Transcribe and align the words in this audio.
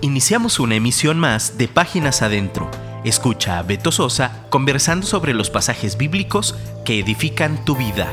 iniciamos 0.00 0.60
una 0.60 0.76
emisión 0.76 1.18
más 1.18 1.58
de 1.58 1.68
Páginas 1.68 2.22
Adentro. 2.22 2.70
Escucha 3.04 3.58
a 3.58 3.62
Beto 3.62 3.90
Sosa 3.90 4.46
conversando 4.50 5.06
sobre 5.06 5.34
los 5.34 5.50
pasajes 5.50 5.98
bíblicos 5.98 6.54
que 6.84 7.00
edifican 7.00 7.64
tu 7.64 7.76
vida. 7.76 8.06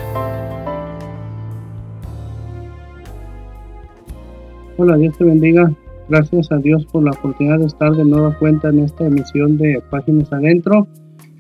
Hola, 4.78 4.98
Dios 4.98 5.18
te 5.18 5.24
bendiga. 5.24 5.72
Gracias 6.10 6.52
a 6.52 6.58
Dios 6.58 6.86
por 6.86 7.04
la 7.04 7.12
oportunidad 7.12 7.60
de 7.60 7.66
estar 7.66 7.92
de 7.92 8.06
nueva 8.06 8.38
cuenta 8.38 8.70
en 8.70 8.80
esta 8.80 9.06
emisión 9.06 9.58
de 9.58 9.82
Páginas 9.90 10.32
Adentro. 10.32 10.88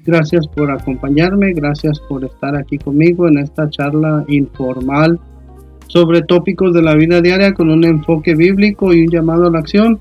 Gracias 0.05 0.47
por 0.47 0.71
acompañarme, 0.71 1.53
gracias 1.53 1.99
por 2.07 2.23
estar 2.23 2.55
aquí 2.55 2.77
conmigo 2.77 3.27
en 3.27 3.39
esta 3.39 3.69
charla 3.69 4.23
informal 4.27 5.19
sobre 5.87 6.21
tópicos 6.21 6.73
de 6.73 6.81
la 6.81 6.95
vida 6.95 7.21
diaria 7.21 7.53
con 7.53 7.69
un 7.69 7.83
enfoque 7.83 8.35
bíblico 8.35 8.93
y 8.93 9.01
un 9.01 9.11
llamado 9.11 9.47
a 9.47 9.51
la 9.51 9.59
acción. 9.59 9.99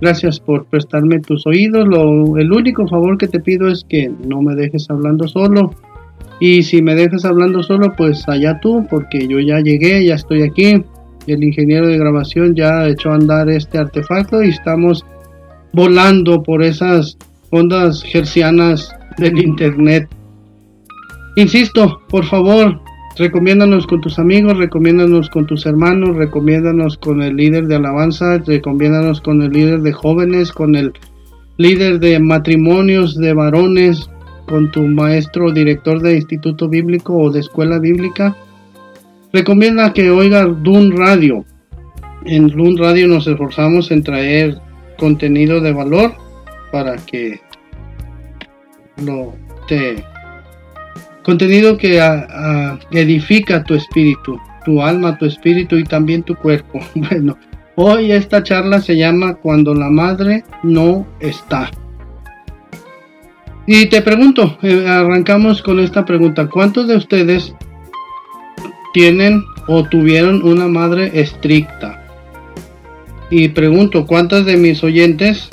Gracias 0.00 0.40
por 0.40 0.66
prestarme 0.66 1.20
tus 1.20 1.46
oídos. 1.46 1.86
Lo, 1.88 2.36
el 2.36 2.52
único 2.52 2.86
favor 2.86 3.16
que 3.16 3.28
te 3.28 3.40
pido 3.40 3.68
es 3.68 3.84
que 3.88 4.10
no 4.26 4.42
me 4.42 4.54
dejes 4.54 4.90
hablando 4.90 5.26
solo. 5.26 5.74
Y 6.38 6.62
si 6.64 6.82
me 6.82 6.94
dejas 6.94 7.24
hablando 7.24 7.62
solo, 7.62 7.94
pues 7.96 8.28
allá 8.28 8.60
tú, 8.60 8.86
porque 8.90 9.26
yo 9.26 9.40
ya 9.40 9.60
llegué, 9.60 10.04
ya 10.04 10.14
estoy 10.14 10.42
aquí. 10.42 10.84
El 11.26 11.42
ingeniero 11.42 11.88
de 11.88 11.98
grabación 11.98 12.54
ya 12.54 12.86
echó 12.86 13.10
a 13.10 13.14
andar 13.14 13.48
este 13.48 13.78
artefacto 13.78 14.42
y 14.42 14.50
estamos 14.50 15.04
volando 15.72 16.42
por 16.42 16.62
esas 16.62 17.16
ondas 17.50 18.02
gercianas 18.02 18.94
del 19.16 19.38
internet. 19.38 20.08
Insisto, 21.36 22.00
por 22.08 22.24
favor, 22.24 22.80
Recomiéndanos 23.18 23.86
con 23.86 24.02
tus 24.02 24.18
amigos, 24.18 24.58
recomiéndanos 24.58 25.30
con 25.30 25.46
tus 25.46 25.64
hermanos, 25.64 26.16
recomiéndanos 26.16 26.98
con 26.98 27.22
el 27.22 27.34
líder 27.34 27.66
de 27.66 27.76
alabanza, 27.76 28.36
recomiéndanos 28.38 29.22
con 29.22 29.40
el 29.40 29.52
líder 29.52 29.80
de 29.80 29.92
jóvenes, 29.94 30.52
con 30.52 30.74
el 30.74 30.92
líder 31.56 31.98
de 31.98 32.20
matrimonios 32.20 33.16
de 33.16 33.32
varones, 33.32 34.10
con 34.46 34.70
tu 34.70 34.82
maestro 34.82 35.50
director 35.50 36.02
de 36.02 36.16
instituto 36.16 36.68
bíblico 36.68 37.16
o 37.16 37.30
de 37.30 37.40
escuela 37.40 37.78
bíblica. 37.78 38.36
Recomienda 39.32 39.94
que 39.94 40.10
oiga 40.10 40.44
Dun 40.44 40.94
Radio. 40.94 41.46
En 42.26 42.48
Dun 42.48 42.76
Radio 42.76 43.08
nos 43.08 43.26
esforzamos 43.26 43.90
en 43.92 44.02
traer 44.02 44.58
contenido 44.98 45.62
de 45.62 45.72
valor 45.72 46.12
para 46.70 46.96
que 46.96 47.40
lo 49.02 49.34
te 49.68 50.04
Contenido 51.26 51.76
que 51.76 52.00
edifica 52.92 53.64
tu 53.64 53.74
espíritu, 53.74 54.38
tu 54.64 54.80
alma, 54.80 55.18
tu 55.18 55.24
espíritu 55.24 55.74
y 55.74 55.82
también 55.82 56.22
tu 56.22 56.36
cuerpo. 56.36 56.78
Bueno, 56.94 57.36
hoy 57.74 58.12
esta 58.12 58.44
charla 58.44 58.80
se 58.80 58.96
llama 58.96 59.34
Cuando 59.34 59.74
la 59.74 59.90
madre 59.90 60.44
no 60.62 61.04
está. 61.18 61.72
Y 63.66 63.86
te 63.86 64.02
pregunto, 64.02 64.56
eh, 64.62 64.86
arrancamos 64.86 65.62
con 65.62 65.80
esta 65.80 66.04
pregunta. 66.04 66.46
¿Cuántos 66.46 66.86
de 66.86 66.96
ustedes 66.96 67.52
tienen 68.94 69.42
o 69.66 69.82
tuvieron 69.82 70.44
una 70.44 70.68
madre 70.68 71.10
estricta? 71.20 72.06
Y 73.30 73.48
pregunto, 73.48 74.06
¿cuántas 74.06 74.44
de 74.44 74.56
mis 74.56 74.84
oyentes 74.84 75.48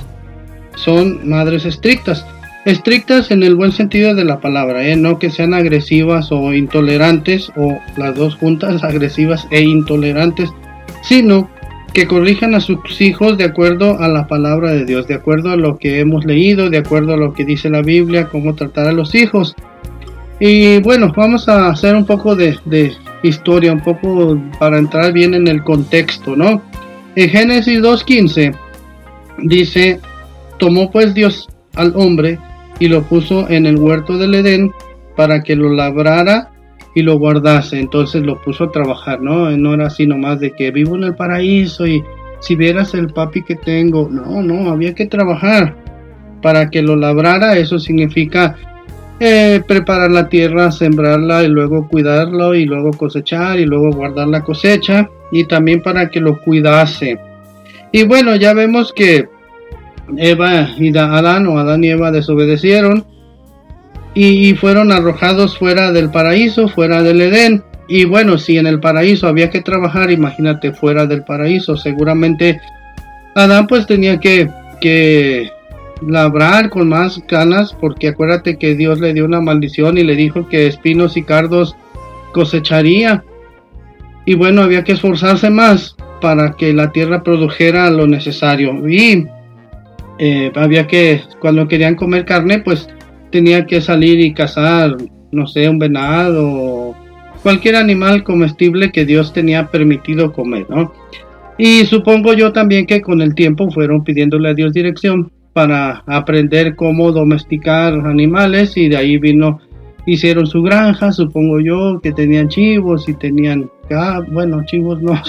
son 0.76 1.28
madres 1.28 1.66
estrictas? 1.66 2.28
Estrictas 2.66 3.30
en 3.30 3.44
el 3.44 3.56
buen 3.56 3.74
sentido 3.74 4.16
de 4.16 4.24
la 4.24 4.40
palabra, 4.40 4.88
¿eh? 4.88 4.96
no 4.96 5.20
que 5.20 5.30
sean 5.30 5.54
agresivas 5.54 6.32
o 6.32 6.54
intolerantes, 6.54 7.52
o 7.58 7.78
las 7.98 8.16
dos 8.16 8.36
juntas, 8.36 8.84
agresivas 8.86 9.46
e 9.52 9.62
intolerantes, 9.62 10.50
sino 11.02 11.50
que 11.94 12.08
corrijan 12.08 12.56
a 12.56 12.62
sus 12.62 13.02
hijos 13.02 13.38
de 13.38 13.44
acuerdo 13.44 14.00
a 14.00 14.08
la 14.08 14.28
palabra 14.28 14.72
de 14.72 14.86
Dios, 14.86 15.08
de 15.08 15.16
acuerdo 15.16 15.52
a 15.52 15.58
lo 15.58 15.78
que 15.78 16.00
hemos 16.00 16.26
leído, 16.26 16.70
de 16.70 16.78
acuerdo 16.78 17.14
a 17.14 17.18
lo 17.18 17.34
que 17.34 17.44
dice 17.44 17.70
la 17.70 17.82
Biblia, 17.82 18.30
cómo 18.30 18.56
tratar 18.56 18.88
a 18.88 18.94
los 18.94 19.14
hijos. 19.14 19.56
Y 20.40 20.80
bueno, 20.82 21.14
vamos 21.16 21.48
a 21.50 21.70
hacer 21.70 21.96
un 21.96 22.06
poco 22.06 22.36
de, 22.36 22.58
de 22.66 22.94
historia, 23.24 23.74
un 23.74 23.82
poco 23.82 24.42
para 24.58 24.78
entrar 24.78 25.12
bien 25.12 25.34
en 25.34 25.48
el 25.48 25.64
contexto, 25.64 26.36
¿no? 26.36 26.62
En 27.16 27.30
Génesis 27.30 27.80
2.15 27.80 28.56
dice, 29.44 30.00
tomó 30.58 30.90
pues 30.90 31.14
Dios 31.14 31.48
al 31.76 31.94
hombre 31.96 32.40
y 32.80 32.88
lo 32.88 33.04
puso 33.04 33.50
en 33.50 33.66
el 33.66 33.78
huerto 33.78 34.18
del 34.18 34.36
Edén 34.36 34.72
para 35.16 35.44
que 35.44 35.56
lo 35.56 35.70
labrara 35.70 36.52
y 36.96 37.02
lo 37.02 37.18
guardase. 37.18 37.80
Entonces 37.80 38.24
lo 38.24 38.42
puso 38.42 38.66
a 38.66 38.72
trabajar, 38.72 39.22
¿no? 39.22 39.50
No 39.52 39.74
era 39.74 39.88
así 39.88 40.06
nomás 40.08 40.40
de 40.40 40.52
que 40.52 40.72
vivo 40.72 40.96
en 40.96 41.04
el 41.04 41.16
paraíso 41.16 41.86
y 41.88 42.04
si 42.40 42.56
vieras 42.56 42.94
el 42.94 43.08
papi 43.08 43.44
que 43.44 43.56
tengo. 43.56 44.10
No, 44.10 44.42
no, 44.42 44.70
había 44.70 44.94
que 44.94 45.06
trabajar 45.06 45.76
para 46.42 46.70
que 46.70 46.82
lo 46.82 46.96
labrara. 46.96 47.58
Eso 47.58 47.80
significa 47.80 48.56
eh, 49.20 49.62
preparar 49.68 50.12
la 50.12 50.28
tierra, 50.28 50.72
sembrarla 50.72 51.44
y 51.44 51.48
luego 51.48 51.88
cuidarlo 51.88 52.56
y 52.56 52.66
luego 52.66 52.92
cosechar 52.92 53.60
y 53.60 53.66
luego 53.66 53.92
guardar 53.92 54.28
la 54.28 54.44
cosecha 54.44 55.10
y 55.32 55.46
también 55.46 55.82
para 55.82 56.10
que 56.10 56.20
lo 56.20 56.40
cuidase. 56.40 57.18
Y 57.92 58.04
bueno, 58.06 58.36
ya 58.36 58.54
vemos 58.54 58.92
que 58.92 59.30
Eva 60.18 60.70
y 60.78 60.96
Adán 60.98 61.48
o 61.48 61.58
Adán 61.58 61.84
y 61.84 61.90
Eva 61.90 62.12
desobedecieron 62.12 63.06
y 64.14 64.54
fueron 64.54 64.92
arrojados 64.92 65.58
fuera 65.58 65.92
del 65.92 66.12
paraíso, 66.12 66.68
fuera 66.68 67.02
del 67.02 67.22
Edén. 67.22 67.64
Y 67.88 68.06
bueno, 68.06 68.38
si 68.38 68.58
en 68.58 68.68
el 68.68 68.80
paraíso 68.80 69.28
había 69.28 69.50
que 69.50 69.62
trabajar, 69.62 70.12
imagínate 70.12 70.72
fuera 70.72 71.06
del 71.06 71.24
paraíso, 71.24 71.76
seguramente 71.76 72.62
Adán 73.36 73.68
pues 73.68 73.88
tenía 73.88 74.20
que, 74.20 74.50
que 74.80 75.50
labrar 76.08 76.70
con 76.70 76.90
más 76.90 77.22
ganas, 77.28 77.76
porque 77.80 78.10
acuérdate 78.10 78.58
que 78.58 78.76
Dios 78.76 79.00
le 79.00 79.14
dio 79.14 79.26
una 79.26 79.42
maldición 79.42 79.98
y 79.98 80.04
le 80.04 80.16
dijo 80.16 80.48
que 80.48 80.68
espinos 80.68 81.18
y 81.18 81.24
cardos 81.24 81.76
cosecharía. 82.34 83.24
Y 84.26 84.36
bueno, 84.36 84.62
había 84.62 84.84
que 84.84 84.94
esforzarse 84.94 85.50
más 85.50 85.96
para 86.22 86.54
que 86.54 86.74
la 86.74 86.92
tierra 86.92 87.24
produjera 87.24 87.90
lo 87.90 88.08
necesario. 88.08 88.88
Y 88.88 89.28
eh, 90.26 90.54
había 90.56 90.88
que, 90.88 91.20
cuando 91.42 91.68
querían 91.68 91.96
comer 91.96 92.24
carne, 92.24 92.60
pues 92.60 92.88
tenía 93.30 93.66
que 93.66 93.82
salir 93.82 94.22
y 94.22 94.34
cazar, 94.34 94.96
no 95.34 95.48
sé, 95.48 95.68
un 95.68 95.80
venado, 95.80 96.96
cualquier 97.42 97.76
animal 97.76 98.24
comestible 98.24 98.94
que 98.94 99.04
Dios 99.04 99.34
tenía 99.34 99.68
permitido 99.68 100.32
comer, 100.32 100.66
¿no? 100.70 100.94
Y 101.58 101.84
supongo 101.88 102.32
yo 102.32 102.54
también 102.54 102.86
que 102.86 103.02
con 103.02 103.22
el 103.22 103.36
tiempo 103.36 103.70
fueron 103.70 104.06
pidiéndole 104.06 104.48
a 104.48 104.54
Dios 104.54 104.72
dirección 104.72 105.30
para 105.52 106.04
aprender 106.08 106.78
cómo 106.78 107.12
domesticar 107.12 107.94
animales 107.94 108.78
y 108.78 108.88
de 108.88 108.96
ahí 108.96 109.18
vino, 109.18 109.60
hicieron 110.06 110.48
su 110.48 110.62
granja, 110.62 111.12
supongo 111.12 111.60
yo, 111.60 112.00
que 112.02 112.14
tenían 112.14 112.48
chivos 112.48 113.10
y 113.10 113.14
tenían, 113.16 113.70
bueno, 114.32 114.64
chivos 114.68 115.02
no, 115.02 115.22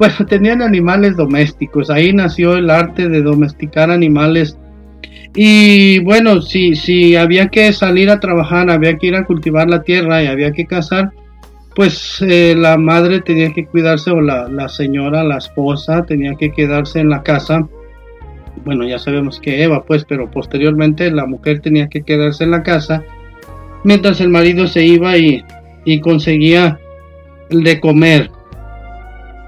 bueno, 0.00 0.14
tenían 0.26 0.62
animales 0.62 1.14
domésticos, 1.14 1.90
ahí 1.90 2.14
nació 2.14 2.56
el 2.56 2.70
arte 2.70 3.10
de 3.10 3.20
domesticar 3.20 3.90
animales. 3.90 4.56
Y 5.34 5.98
bueno, 6.00 6.40
si, 6.40 6.74
si 6.74 7.16
había 7.16 7.48
que 7.48 7.70
salir 7.74 8.08
a 8.08 8.18
trabajar, 8.18 8.70
había 8.70 8.96
que 8.96 9.08
ir 9.08 9.14
a 9.14 9.26
cultivar 9.26 9.68
la 9.68 9.82
tierra 9.82 10.22
y 10.22 10.26
había 10.26 10.52
que 10.52 10.64
cazar, 10.64 11.12
pues 11.76 12.24
eh, 12.26 12.54
la 12.56 12.78
madre 12.78 13.20
tenía 13.20 13.52
que 13.52 13.66
cuidarse 13.66 14.10
o 14.10 14.22
la, 14.22 14.48
la 14.48 14.70
señora, 14.70 15.22
la 15.22 15.36
esposa, 15.36 16.06
tenía 16.06 16.34
que 16.34 16.50
quedarse 16.50 17.00
en 17.00 17.10
la 17.10 17.22
casa. 17.22 17.68
Bueno, 18.64 18.88
ya 18.88 18.98
sabemos 18.98 19.38
que 19.38 19.62
Eva, 19.62 19.84
pues, 19.84 20.06
pero 20.06 20.30
posteriormente 20.30 21.10
la 21.10 21.26
mujer 21.26 21.60
tenía 21.60 21.88
que 21.88 22.02
quedarse 22.02 22.44
en 22.44 22.52
la 22.52 22.62
casa 22.62 23.04
mientras 23.84 24.22
el 24.22 24.30
marido 24.30 24.66
se 24.66 24.82
iba 24.82 25.16
y, 25.18 25.44
y 25.84 26.00
conseguía 26.00 26.78
de 27.50 27.80
comer. 27.80 28.30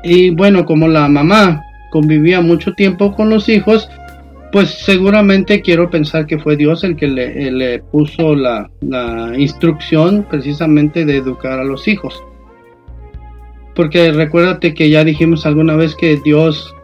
Y 0.02 0.30
bueno, 0.30 0.64
como 0.64 0.88
la 0.88 1.08
mamá 1.08 1.62
convivía 1.90 2.40
mucho 2.40 2.72
tiempo 2.72 3.14
con 3.14 3.30
los 3.30 3.48
hijos, 3.48 3.88
pues 4.52 4.70
seguramente 4.70 5.62
quiero 5.62 5.88
pensar 5.90 6.26
que 6.26 6.38
fue 6.38 6.56
Dios 6.56 6.84
el 6.84 6.96
que 6.96 7.08
le, 7.08 7.78
puso 7.90 8.34
la, 8.34 8.68
instrucción 9.36 10.26
precisamente 10.28 11.04
de 11.04 11.16
educar 11.16 11.58
a 11.58 11.64
los 11.64 11.88
hijos. 11.88 12.22
Porque 13.74 14.12
recuérdate 14.12 14.74
que 14.74 14.90
ya 14.90 15.04
dijimos 15.04 15.46
alguna 15.46 15.76
vez 15.76 15.94
que 15.94 16.18
Dios 16.22 16.74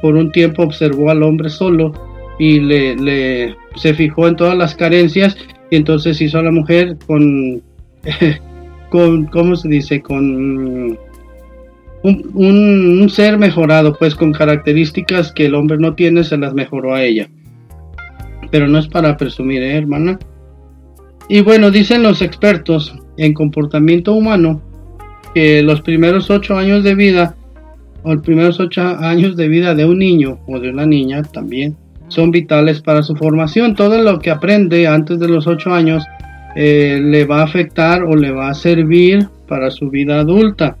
por 0.00 0.16
un 0.16 0.32
tiempo 0.32 0.62
observó 0.62 1.10
al 1.10 1.22
hombre 1.22 1.50
solo 1.50 1.92
y 2.38 2.60
le, 2.60 2.96
le 2.96 3.56
se 3.74 3.92
fijó 3.92 4.28
en 4.28 4.36
todas 4.36 4.56
las 4.56 4.74
carencias 4.74 5.36
y 5.70 5.76
entonces 5.76 6.20
hizo 6.20 6.38
a 6.38 6.42
la 6.42 6.50
mujer 6.50 6.96
con, 7.06 7.60
con 8.90 9.26
¿cómo 9.26 9.56
se 9.56 9.68
dice? 9.68 10.00
Con 10.00 10.98
un, 12.02 13.08
ser 13.10 13.38
mejorado, 13.38 13.94
pues 13.94 14.14
con 14.14 14.32
características 14.32 15.32
que 15.32 15.46
el 15.46 15.54
hombre 15.54 15.78
no 15.78 15.94
tiene, 15.94 16.24
se 16.24 16.36
las 16.36 16.54
mejoró 16.54 16.94
a 16.94 17.02
ella. 17.02 17.28
Pero 18.50 18.68
no 18.68 18.78
es 18.78 18.88
para 18.88 19.16
presumir, 19.16 19.62
¿eh, 19.62 19.76
hermana. 19.76 20.18
Y 21.28 21.40
bueno, 21.40 21.70
dicen 21.70 22.02
los 22.02 22.22
expertos 22.22 22.94
en 23.16 23.34
comportamiento 23.34 24.14
humano 24.14 24.62
que 25.34 25.62
los 25.62 25.82
primeros 25.82 26.30
ocho 26.30 26.56
años 26.56 26.82
de 26.84 26.94
vida 26.94 27.34
o 28.02 28.14
los 28.14 28.22
primeros 28.22 28.58
ocho 28.60 28.80
años 28.82 29.36
de 29.36 29.48
vida 29.48 29.74
de 29.74 29.84
un 29.84 29.98
niño 29.98 30.38
o 30.46 30.58
de 30.58 30.70
una 30.70 30.86
niña 30.86 31.22
también 31.22 31.76
son 32.08 32.30
vitales 32.30 32.80
para 32.80 33.02
su 33.02 33.14
formación. 33.14 33.74
Todo 33.74 34.02
lo 34.02 34.18
que 34.18 34.30
aprende 34.30 34.86
antes 34.86 35.18
de 35.18 35.28
los 35.28 35.46
ocho 35.46 35.72
años 35.72 36.04
eh, 36.56 36.98
le 37.02 37.24
va 37.24 37.40
a 37.40 37.44
afectar 37.44 38.02
o 38.02 38.16
le 38.16 38.30
va 38.30 38.48
a 38.48 38.54
servir 38.54 39.28
para 39.46 39.70
su 39.70 39.90
vida 39.90 40.20
adulta. 40.20 40.76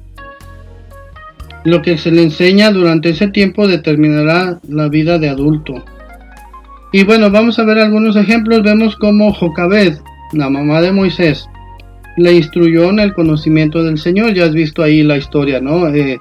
Lo 1.64 1.82
que 1.82 1.98
se 1.98 2.10
le 2.10 2.22
enseña 2.22 2.70
durante 2.70 3.10
ese 3.10 3.28
tiempo 3.28 3.66
determinará 3.66 4.60
la 4.68 4.88
vida 4.88 5.18
de 5.18 5.28
adulto. 5.28 5.84
Y 6.92 7.04
bueno, 7.04 7.30
vamos 7.30 7.58
a 7.58 7.64
ver 7.64 7.78
algunos 7.78 8.16
ejemplos. 8.16 8.62
Vemos 8.62 8.96
como 8.96 9.32
Jocabed, 9.32 9.98
la 10.32 10.48
mamá 10.48 10.80
de 10.80 10.92
Moisés, 10.92 11.46
le 12.16 12.32
instruyó 12.32 12.90
en 12.90 13.00
el 13.00 13.12
conocimiento 13.12 13.82
del 13.82 13.98
Señor. 13.98 14.34
Ya 14.34 14.44
has 14.44 14.54
visto 14.54 14.82
ahí 14.82 15.02
la 15.02 15.18
historia, 15.18 15.60
¿no? 15.60 15.88
Eh, 15.88 16.18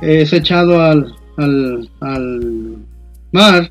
es 0.00 0.32
echado 0.32 0.82
al, 0.82 1.14
mar 3.30 3.70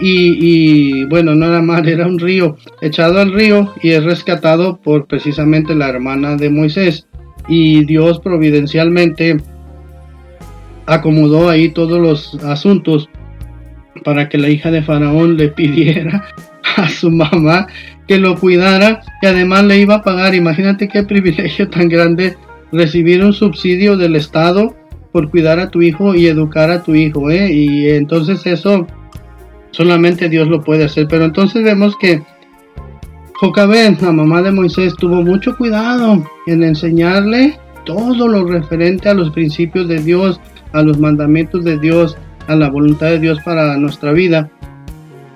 y, 0.00 1.04
bueno, 1.04 1.34
no 1.34 1.46
era 1.46 1.60
mar, 1.60 1.86
era 1.88 2.06
un 2.06 2.18
río, 2.18 2.56
echado 2.80 3.20
al 3.20 3.32
río 3.32 3.74
y 3.82 3.90
es 3.90 4.04
rescatado 4.04 4.78
por 4.80 5.06
precisamente 5.06 5.74
la 5.74 5.88
hermana 5.88 6.36
de 6.36 6.50
Moisés. 6.50 7.06
Y 7.48 7.84
Dios 7.84 8.20
providencialmente 8.20 9.38
acomodó 10.86 11.48
ahí 11.48 11.70
todos 11.70 11.98
los 12.00 12.42
asuntos 12.44 13.08
para 14.04 14.28
que 14.28 14.38
la 14.38 14.48
hija 14.48 14.70
de 14.70 14.82
Faraón 14.82 15.36
le 15.36 15.48
pidiera 15.56 16.24
a 16.76 16.88
su 16.88 17.10
mamá 17.10 17.66
que 18.06 18.18
lo 18.18 18.36
cuidara 18.38 19.02
y 19.22 19.26
además 19.26 19.64
le 19.64 19.78
iba 19.78 19.96
a 19.96 20.02
pagar. 20.02 20.34
Imagínate 20.34 20.88
qué 20.88 21.02
privilegio 21.02 21.68
tan 21.68 21.88
grande 21.88 22.36
recibir 22.72 23.24
un 23.24 23.32
subsidio 23.32 23.96
del 23.96 24.16
Estado 24.16 24.76
por 25.12 25.30
cuidar 25.30 25.58
a 25.58 25.70
tu 25.70 25.82
hijo 25.82 26.14
y 26.14 26.26
educar 26.26 26.70
a 26.70 26.82
tu 26.82 26.94
hijo. 26.94 27.30
¿eh? 27.30 27.52
Y 27.52 27.88
entonces 27.90 28.46
eso 28.46 28.86
Solamente 29.72 30.28
Dios 30.28 30.48
lo 30.48 30.62
puede 30.62 30.84
hacer. 30.84 31.06
Pero 31.08 31.24
entonces 31.24 31.62
vemos 31.62 31.96
que 31.96 32.22
Jocabed, 33.34 33.98
la 34.00 34.12
mamá 34.12 34.42
de 34.42 34.52
Moisés, 34.52 34.94
tuvo 34.96 35.22
mucho 35.22 35.56
cuidado 35.56 36.24
en 36.46 36.62
enseñarle 36.62 37.58
todo 37.86 38.28
lo 38.28 38.44
referente 38.44 39.08
a 39.08 39.14
los 39.14 39.30
principios 39.30 39.88
de 39.88 40.02
Dios, 40.02 40.40
a 40.72 40.82
los 40.82 40.98
mandamientos 40.98 41.64
de 41.64 41.78
Dios, 41.78 42.16
a 42.46 42.54
la 42.56 42.68
voluntad 42.68 43.08
de 43.08 43.18
Dios 43.18 43.38
para 43.44 43.76
nuestra 43.76 44.12
vida. 44.12 44.50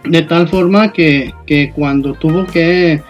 De 0.05 0.23
tal 0.23 0.49
forma 0.49 0.93
que, 0.93 1.33
que 1.47 1.73
cuando 1.75 2.15
tuvo 2.15 2.47
que 2.47 3.01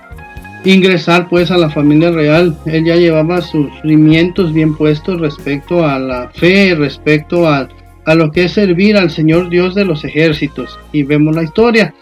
ingresar 0.65 1.29
pues 1.29 1.51
a 1.51 1.59
la 1.59 1.71
familia 1.71 2.11
real, 2.11 2.57
él 2.67 2.85
ya 2.85 2.97
llevaba 2.97 3.41
sus 3.41 3.69
cimientos 3.83 4.53
bien 4.53 4.75
puestos 4.75 5.21
respecto 5.21 5.87
a 5.87 5.99
la 5.99 6.31
fe, 6.31 6.75
respecto 6.75 7.49
a 7.49 7.69
a 8.05 8.15
lo 8.15 8.31
que 8.31 8.45
es 8.45 8.53
servir 8.53 8.97
al 8.97 9.11
Señor 9.11 9.49
Dios 9.49 9.75
de 9.75 9.85
los 9.85 10.05
ejércitos. 10.05 10.79
Y 10.93 11.03
vemos 11.03 11.35
la 11.35 11.43
historia. 11.43 11.95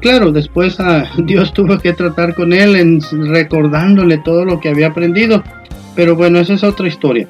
Claro, 0.00 0.32
después 0.32 0.80
ah, 0.80 1.10
Dios 1.18 1.52
tuvo 1.52 1.78
que 1.78 1.92
tratar 1.92 2.34
con 2.34 2.52
él 2.52 3.00
recordándole 3.10 4.18
todo 4.18 4.44
lo 4.44 4.60
que 4.60 4.68
había 4.68 4.88
aprendido. 4.88 5.42
Pero 5.94 6.16
bueno, 6.16 6.38
esa 6.38 6.54
es 6.54 6.64
otra 6.64 6.88
historia. 6.88 7.28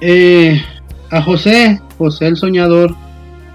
Eh, 0.00 0.62
a 1.10 1.22
José, 1.22 1.80
José 1.98 2.26
el 2.26 2.36
soñador, 2.36 2.94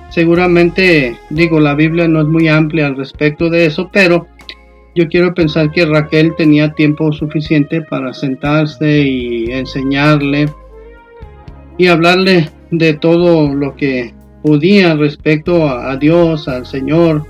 seguramente, 0.10 1.18
digo, 1.30 1.60
la 1.60 1.76
Biblia 1.76 2.08
no 2.08 2.22
es 2.22 2.28
muy 2.28 2.48
amplia 2.48 2.88
al 2.88 2.98
respecto 2.98 3.50
de 3.50 3.66
eso, 3.66 3.90
pero 3.92 4.28
yo 4.96 5.08
quiero 5.10 5.34
pensar 5.34 5.72
que 5.72 5.86
Raquel 5.86 6.36
tenía 6.36 6.74
tiempo 6.74 7.12
suficiente 7.12 7.82
para 7.82 8.14
sentarse 8.14 9.02
y 9.02 9.52
enseñarle 9.52 10.50
y 11.78 11.88
hablarle 11.88 12.50
de 12.72 12.94
todo 12.94 13.54
lo 13.54 13.76
que 13.76 14.14
podía 14.42 14.96
respecto 14.96 15.68
a, 15.68 15.98
Dios, 15.98 16.48
al 16.48 16.66
Señor. 16.66 17.26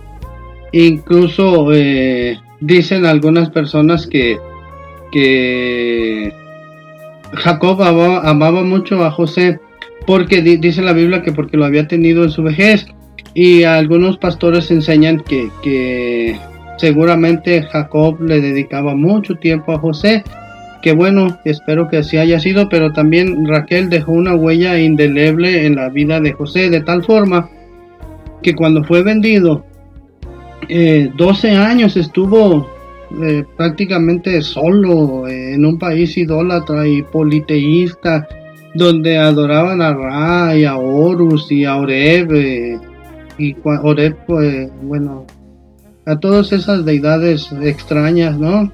Incluso 0.74 1.74
eh, 1.74 2.38
dicen 2.60 3.06
algunas 3.06 3.50
personas 3.50 4.06
que, 4.06 4.38
que 5.12 6.33
Jacob 7.33 7.81
amaba, 7.81 8.62
mucho 8.63 9.04
a 9.04 9.12
José 9.12 9.60
porque 10.06 10.42
dice 10.42 10.81
la 10.81 10.94
Biblia 10.94 11.22
que 11.22 11.31
porque 11.31 11.57
lo 11.57 11.66
había 11.66 11.88
tenido 11.88 12.24
en 12.24 12.30
su 12.30 12.44
vejez. 12.44 12.86
Y 13.34 13.63
algunos 13.63 14.18
pastores 14.18 14.72
enseñan 14.72 15.19
que, 15.19 15.50
que 15.62 16.38
seguramente 16.78 17.63
Jacob 17.63 18.22
le 18.22 18.40
dedicaba 18.40 18.96
mucho 18.96 19.36
tiempo 19.36 19.74
a 19.74 19.80
José 19.80 20.24
que 20.86 20.94
bueno, 20.94 21.40
espero 21.46 21.88
que 21.88 21.98
así 21.98 22.18
haya 22.18 22.40
sido, 22.40 22.69
pero 22.69 22.94
también 22.94 23.48
Raquel 23.48 23.90
dejó 23.90 24.12
una 24.12 24.36
huella 24.36 24.78
indeleble 24.78 25.66
en 25.66 25.78
la 25.78 25.90
vida 25.90 26.22
de 26.22 26.34
José, 26.34 26.69
de 26.69 26.81
tal 26.81 27.04
forma 27.04 27.50
que 28.44 28.54
cuando 28.54 28.84
fue 28.84 29.01
vendido, 29.01 29.66
12 30.69 31.48
eh, 31.48 31.56
años 31.56 31.98
estuvo 31.98 32.69
eh, 33.19 33.44
prácticamente 33.58 34.44
solo 34.44 35.28
eh, 35.28 35.56
en 35.56 35.66
un 35.66 35.80
país 35.80 36.16
idólatra 36.19 36.88
y 36.88 37.01
politeísta, 37.01 38.28
donde 38.75 39.18
adoraban 39.18 39.81
a 39.81 39.94
Ra 39.94 40.56
y 40.56 40.66
a 40.66 40.77
Horus 40.77 41.51
y 41.51 41.66
a 41.66 41.77
Oreb, 41.77 42.80
y 43.38 43.56
Oreb, 43.63 44.18
pues, 44.27 44.69
bueno, 44.81 45.25
a 46.06 46.19
todas 46.19 46.51
esas 46.51 46.86
deidades 46.86 47.51
extrañas, 47.62 48.38
¿no? 48.38 48.72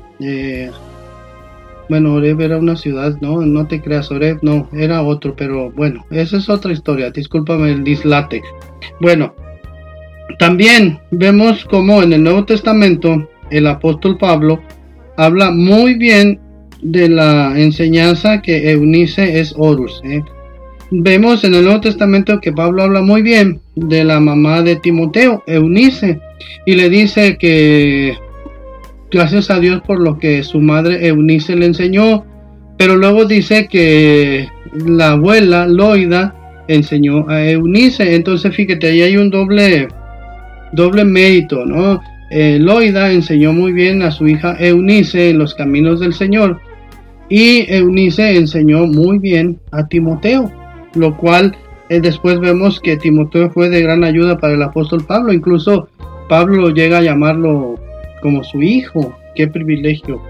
Bueno, 1.89 2.13
Oreb 2.13 2.41
era 2.41 2.57
una 2.57 2.75
ciudad, 2.75 3.17
no, 3.21 3.41
no 3.41 3.67
te 3.67 3.81
creas, 3.81 4.11
Oreb 4.11 4.39
no, 4.41 4.69
era 4.73 5.01
otro, 5.01 5.35
pero 5.35 5.71
bueno, 5.71 6.05
esa 6.09 6.37
es 6.37 6.49
otra 6.49 6.71
historia, 6.71 7.11
discúlpame 7.11 7.71
el 7.71 7.83
dislate. 7.83 8.41
Bueno, 8.99 9.35
también 10.39 10.99
vemos 11.11 11.65
como 11.65 12.01
en 12.01 12.13
el 12.13 12.23
Nuevo 12.23 12.45
Testamento 12.45 13.29
el 13.49 13.67
apóstol 13.67 14.17
Pablo 14.17 14.61
habla 15.17 15.51
muy 15.51 15.95
bien 15.95 16.39
de 16.81 17.09
la 17.09 17.53
enseñanza 17.59 18.41
que 18.41 18.71
Eunice 18.71 19.39
es 19.39 19.53
Horus. 19.57 20.01
¿eh? 20.03 20.23
Vemos 20.89 21.43
en 21.43 21.53
el 21.53 21.63
Nuevo 21.63 21.81
Testamento 21.81 22.41
que 22.41 22.51
Pablo 22.51 22.83
habla 22.83 23.01
muy 23.01 23.21
bien 23.21 23.61
de 23.75 24.03
la 24.03 24.19
mamá 24.19 24.61
de 24.61 24.75
Timoteo, 24.75 25.43
Eunice, 25.47 26.19
y 26.65 26.75
le 26.75 26.89
dice 26.89 27.37
que 27.37 28.17
gracias 29.11 29.49
a 29.49 29.59
Dios 29.59 29.81
por 29.81 30.01
lo 30.01 30.17
que 30.17 30.43
su 30.43 30.59
madre 30.59 31.07
Eunice 31.07 31.55
le 31.55 31.67
enseñó, 31.67 32.25
pero 32.77 32.97
luego 32.97 33.25
dice 33.25 33.67
que 33.67 34.47
la 34.73 35.11
abuela 35.11 35.67
Loida 35.67 36.35
enseñó 36.67 37.29
a 37.29 37.43
Eunice, 37.49 38.15
entonces 38.15 38.55
fíjate, 38.55 38.87
ahí 38.87 39.01
hay 39.01 39.17
un 39.17 39.29
doble, 39.29 39.87
doble 40.73 41.05
mérito, 41.05 41.65
¿no? 41.65 42.01
Eh, 42.31 42.57
Loida 42.59 43.11
enseñó 43.11 43.53
muy 43.53 43.73
bien 43.73 44.01
a 44.01 44.11
su 44.11 44.27
hija 44.27 44.55
Eunice 44.57 45.29
en 45.29 45.37
los 45.37 45.53
caminos 45.53 45.99
del 45.99 46.13
Señor 46.13 46.59
y 47.31 47.65
Eunice 47.73 48.35
enseñó 48.35 48.85
muy 48.85 49.17
bien 49.17 49.57
a 49.71 49.87
Timoteo, 49.87 50.51
lo 50.95 51.15
cual 51.15 51.55
eh, 51.87 52.01
después 52.01 52.41
vemos 52.41 52.81
que 52.81 52.97
Timoteo 52.97 53.49
fue 53.51 53.69
de 53.69 53.81
gran 53.81 54.03
ayuda 54.03 54.37
para 54.37 54.55
el 54.55 54.61
apóstol 54.61 55.05
Pablo, 55.07 55.31
incluso 55.31 55.87
Pablo 56.27 56.71
llega 56.71 56.97
a 56.97 57.03
llamarlo 57.03 57.75
como 58.21 58.43
su 58.43 58.61
hijo. 58.61 59.15
Qué 59.33 59.47
privilegio. 59.47 60.21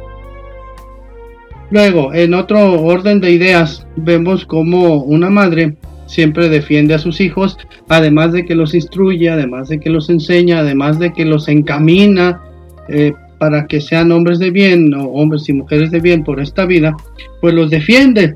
Luego, 1.72 2.14
en 2.14 2.36
otro 2.36 2.84
orden 2.84 3.20
de 3.20 3.32
ideas, 3.32 3.88
vemos 3.96 4.46
como 4.46 4.98
una 4.98 5.32
madre 5.32 5.76
siempre 6.06 6.50
defiende 6.50 6.94
a 6.94 7.00
sus 7.00 7.20
hijos, 7.20 7.58
además 7.88 8.32
de 8.32 8.46
que 8.46 8.54
los 8.54 8.76
instruye, 8.76 9.28
además 9.28 9.70
de 9.70 9.80
que 9.80 9.90
los 9.90 10.08
enseña, 10.12 10.60
además 10.60 11.00
de 11.00 11.14
que 11.14 11.26
los 11.26 11.48
encamina 11.48 12.44
eh, 12.90 13.14
para 13.42 13.66
que 13.66 13.82
sean 13.82 14.12
hombres 14.12 14.38
de 14.38 14.52
bien 14.52 14.94
o 14.94 15.04
hombres 15.14 15.50
y 15.50 15.54
mujeres 15.54 15.90
de 15.90 16.00
bien 16.00 16.24
por 16.24 16.40
esta 16.40 16.68
vida, 16.68 16.96
pues 17.42 17.56
los 17.56 17.72
defiende 17.72 18.36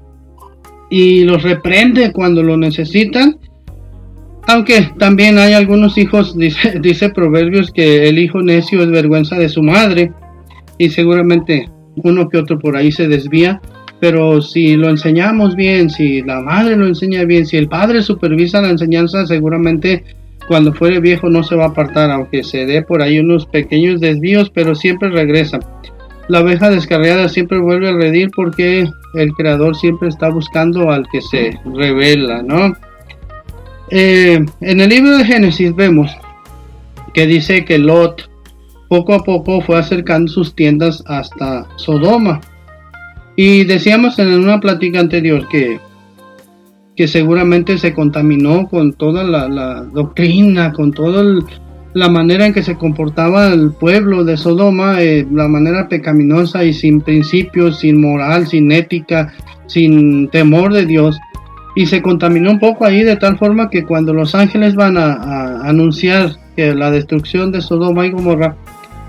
y 0.89 1.25
los 1.25 1.43
reprende 1.43 2.11
cuando 2.11 2.41
lo 2.41 2.57
necesitan. 2.57 3.37
Aunque 4.47 4.89
también 4.97 5.37
hay 5.37 5.53
algunos 5.53 5.99
hijos, 5.99 6.35
dice, 6.35 6.79
dice 6.81 7.11
Proverbios, 7.11 7.69
que 7.71 8.09
el 8.09 8.17
hijo 8.17 8.41
necio 8.41 8.81
es 8.81 8.89
vergüenza 8.89 9.37
de 9.37 9.47
su 9.47 9.61
madre 9.61 10.11
y 10.79 10.89
seguramente 10.89 11.69
uno 11.97 12.27
que 12.27 12.39
otro 12.39 12.57
por 12.57 12.75
ahí 12.75 12.91
se 12.91 13.07
desvía, 13.07 13.61
pero 13.99 14.41
si 14.41 14.75
lo 14.75 14.89
enseñamos 14.89 15.55
bien, 15.55 15.91
si 15.91 16.23
la 16.23 16.41
madre 16.41 16.75
lo 16.77 16.87
enseña 16.87 17.25
bien, 17.25 17.45
si 17.45 17.57
el 17.57 17.67
padre 17.67 18.01
supervisa 18.01 18.59
la 18.59 18.71
enseñanza, 18.71 19.27
seguramente 19.27 20.03
cuando 20.47 20.73
fuere 20.73 20.99
viejo 20.99 21.29
no 21.29 21.43
se 21.43 21.55
va 21.55 21.65
a 21.65 21.69
apartar, 21.69 22.11
aunque 22.11 22.43
se 22.43 22.65
dé 22.65 22.81
por 22.81 23.01
ahí 23.01 23.19
unos 23.19 23.45
pequeños 23.45 23.99
desvíos, 23.99 24.49
pero 24.49 24.75
siempre 24.75 25.09
regresa. 25.09 25.59
La 26.27 26.41
oveja 26.41 26.69
descarriada 26.69 27.29
siempre 27.29 27.59
vuelve 27.59 27.89
a 27.89 27.93
redir 27.93 28.29
porque 28.35 28.87
el 29.13 29.33
creador 29.33 29.75
siempre 29.75 30.09
está 30.09 30.29
buscando 30.29 30.91
al 30.91 31.05
que 31.11 31.21
se 31.21 31.59
revela, 31.65 32.41
¿no? 32.41 32.75
Eh, 33.91 34.43
en 34.61 34.79
el 34.81 34.89
libro 34.89 35.17
de 35.17 35.25
Génesis 35.25 35.75
vemos 35.75 36.11
que 37.13 37.27
dice 37.27 37.63
que 37.63 37.77
Lot 37.77 38.29
poco 38.89 39.13
a 39.13 39.23
poco 39.23 39.61
fue 39.61 39.77
acercando 39.77 40.31
sus 40.31 40.55
tiendas 40.55 41.03
hasta 41.07 41.67
Sodoma. 41.77 42.41
Y 43.35 43.65
decíamos 43.65 44.17
en 44.19 44.33
una 44.33 44.59
plática 44.59 44.99
anterior 44.99 45.47
que 45.49 45.79
que 46.95 47.07
seguramente 47.07 47.77
se 47.77 47.93
contaminó 47.93 48.67
con 48.67 48.93
toda 48.93 49.23
la, 49.23 49.83
doctrina, 49.83 50.71
con 50.71 50.91
toda 50.91 51.23
la 51.93 52.09
manera 52.09 52.45
en 52.45 52.53
que 52.53 52.63
se 52.63 52.75
comportaba 52.75 53.47
el 53.47 53.71
pueblo 53.71 54.23
de 54.23 54.37
Sodoma, 54.37 55.01
eh, 55.01 55.27
la 55.31 55.47
manera 55.47 55.87
pecaminosa 55.87 56.63
y 56.63 56.73
sin 56.73 57.01
principios, 57.01 57.79
sin 57.79 57.99
moral, 57.99 58.47
sin 58.47 58.71
ética, 58.71 59.33
sin 59.67 60.29
temor 60.29 60.73
de 60.73 60.85
Dios. 60.85 61.19
Y 61.75 61.87
se 61.87 62.01
contaminó 62.01 62.51
un 62.51 62.59
poco 62.59 62.85
ahí 62.85 63.03
de 63.03 63.17
tal 63.17 63.37
forma 63.37 63.69
que 63.69 63.83
cuando 63.83 64.13
los 64.13 64.33
ángeles 64.33 64.75
van 64.75 64.97
a, 64.97 65.67
anunciar 65.67 66.31
la 66.55 66.89
destrucción 66.89 67.51
de 67.51 67.59
Sodoma 67.59 68.05
y 68.05 68.11
Gomorra, 68.11 68.55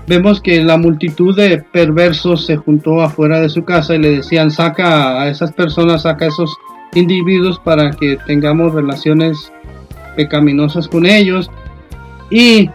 vemos 0.05 0.41
que 0.41 0.61
la 0.61 0.77
multitud 0.77 1.35
de 1.35 1.59
perversos 1.59 2.45
se 2.45 2.57
juntó 2.57 3.01
afuera 3.01 3.39
de 3.39 3.47
su 3.47 3.63
casa 3.63 3.95
y 3.95 3.99
le 3.99 4.11
decían, 4.17 4.51
saca 4.51 5.21
a 5.21 5.29
esas 5.29 5.53
personas, 5.53 6.01
saca 6.01 6.25
a 6.25 6.27
esos 6.27 6.57
individuos 6.93 7.59
para 7.59 7.91
que 7.91 8.17
tengamos 8.25 8.73
relaciones 8.73 9.51
pecaminosas 10.15 10.87
con 10.87 11.05
ellos. 11.05 11.49
Y 12.29 12.69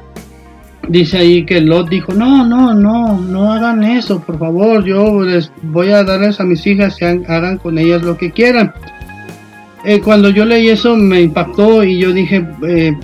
dice 0.89 1.19
ahí 1.19 1.45
que 1.45 1.61
Lot 1.61 1.89
dijo, 1.89 2.13
no, 2.15 2.47
no, 2.47 2.75
no, 2.75 3.19
no 3.19 3.53
hagan 3.53 3.83
eso, 3.85 4.21
por 4.21 4.39
favor, 4.39 4.85
yo 4.85 5.23
les 5.23 5.53
voy 5.63 5.91
a 5.91 6.05
darles 6.05 6.41
a 6.41 6.45
mis 6.45 6.67
hijas 6.67 7.01
y 7.01 7.05
hagan 7.05 7.59
con 7.59 7.79
ellas 7.79 8.03
lo 8.03 8.17
que 8.17 8.31
quieran. 8.31 8.73
Eh, 9.85 10.01
cuando 10.01 10.31
yo 10.31 10.45
leí 10.45 10.69
eso 10.69 10.97
me 10.97 11.21
impactó 11.21 11.83
y 11.83 11.99
yo 11.99 12.13
dije, 12.13 12.47
eh, 12.69 12.97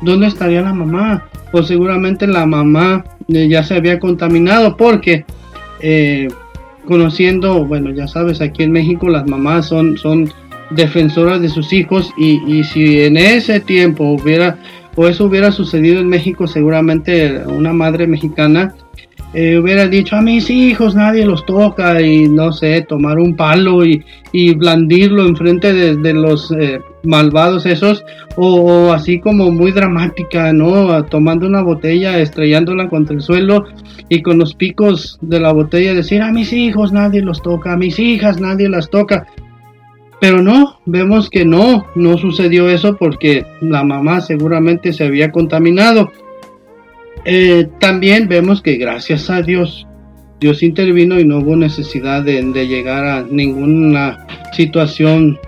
¿dónde 0.00 0.28
estaría 0.28 0.62
la 0.62 0.72
mamá? 0.72 1.24
Pues 1.50 1.66
seguramente 1.66 2.26
la 2.26 2.46
mamá 2.46 3.04
eh, 3.28 3.48
ya 3.48 3.64
se 3.64 3.74
había 3.74 3.98
contaminado 3.98 4.76
porque 4.76 5.24
conociendo, 6.84 7.64
bueno, 7.64 7.90
ya 7.90 8.06
sabes, 8.06 8.40
aquí 8.40 8.62
en 8.62 8.72
México 8.72 9.08
las 9.08 9.26
mamás 9.26 9.66
son, 9.66 9.96
son 9.98 10.32
defensoras 10.70 11.40
de 11.40 11.48
sus 11.48 11.72
hijos 11.72 12.12
y, 12.16 12.40
y 12.46 12.64
si 12.64 13.02
en 13.02 13.16
ese 13.16 13.60
tiempo 13.60 14.04
hubiera 14.04 14.58
o 14.96 15.08
eso 15.08 15.24
hubiera 15.24 15.50
sucedido 15.50 16.00
en 16.00 16.08
México, 16.08 16.46
seguramente 16.46 17.42
una 17.46 17.72
madre 17.72 18.06
mexicana 18.06 18.74
eh, 19.34 19.58
hubiera 19.58 19.88
dicho 19.88 20.14
a 20.14 20.20
mis 20.20 20.48
hijos 20.48 20.94
nadie 20.94 21.26
los 21.26 21.44
toca 21.44 22.00
y 22.00 22.28
no 22.28 22.52
sé, 22.52 22.82
tomar 22.82 23.18
un 23.18 23.34
palo 23.34 23.84
y, 23.84 24.04
y 24.30 24.54
blandirlo 24.54 25.26
enfrente 25.26 25.72
de, 25.72 26.14
los 26.14 26.52
eh, 26.52 26.80
malvados 27.02 27.66
esos 27.66 28.04
o, 28.36 28.92
así 28.92 29.18
como 29.18 29.50
muy 29.50 29.72
dramática, 29.72 30.52
¿no? 30.52 31.04
Tomando 31.06 31.46
una 31.48 31.62
botella, 31.62 32.20
estrellándola 32.20 32.88
contra 32.88 33.16
el 33.16 33.22
suelo 33.22 33.64
y 34.08 34.22
con 34.22 34.38
los 34.38 34.54
picos 34.54 35.18
de 35.20 35.40
la 35.40 35.52
botella 35.52 35.94
decir 35.94 36.22
a 36.22 36.30
mis 36.30 36.52
hijos 36.52 36.92
nadie 36.92 37.20
los 37.20 37.42
toca, 37.42 37.72
a 37.72 37.76
mis 37.76 37.98
hijas 37.98 38.40
nadie 38.40 38.68
las 38.68 38.88
toca. 38.88 39.26
Pero 40.20 40.42
no, 40.42 40.78
vemos 40.86 41.28
que 41.28 41.44
no, 41.44 41.86
no 41.96 42.16
sucedió 42.18 42.68
eso 42.68 42.96
porque 42.96 43.44
la 43.60 43.82
mamá 43.82 44.20
seguramente 44.20 44.92
se 44.92 45.04
había 45.04 45.32
contaminado. 45.32 46.12
Eh, 47.24 47.68
también 47.78 48.28
vemos 48.28 48.60
que 48.60 48.76
gracias 48.76 49.30
a 49.30 49.40
Dios, 49.40 49.86
Dios 50.40 50.62
intervino 50.62 51.18
y 51.18 51.24
no 51.24 51.38
hubo 51.38 51.56
necesidad 51.56 52.22
de, 52.22 52.42
llegar 52.66 53.04
a 53.04 53.22
ninguna 53.22 54.26
situación 54.52 55.38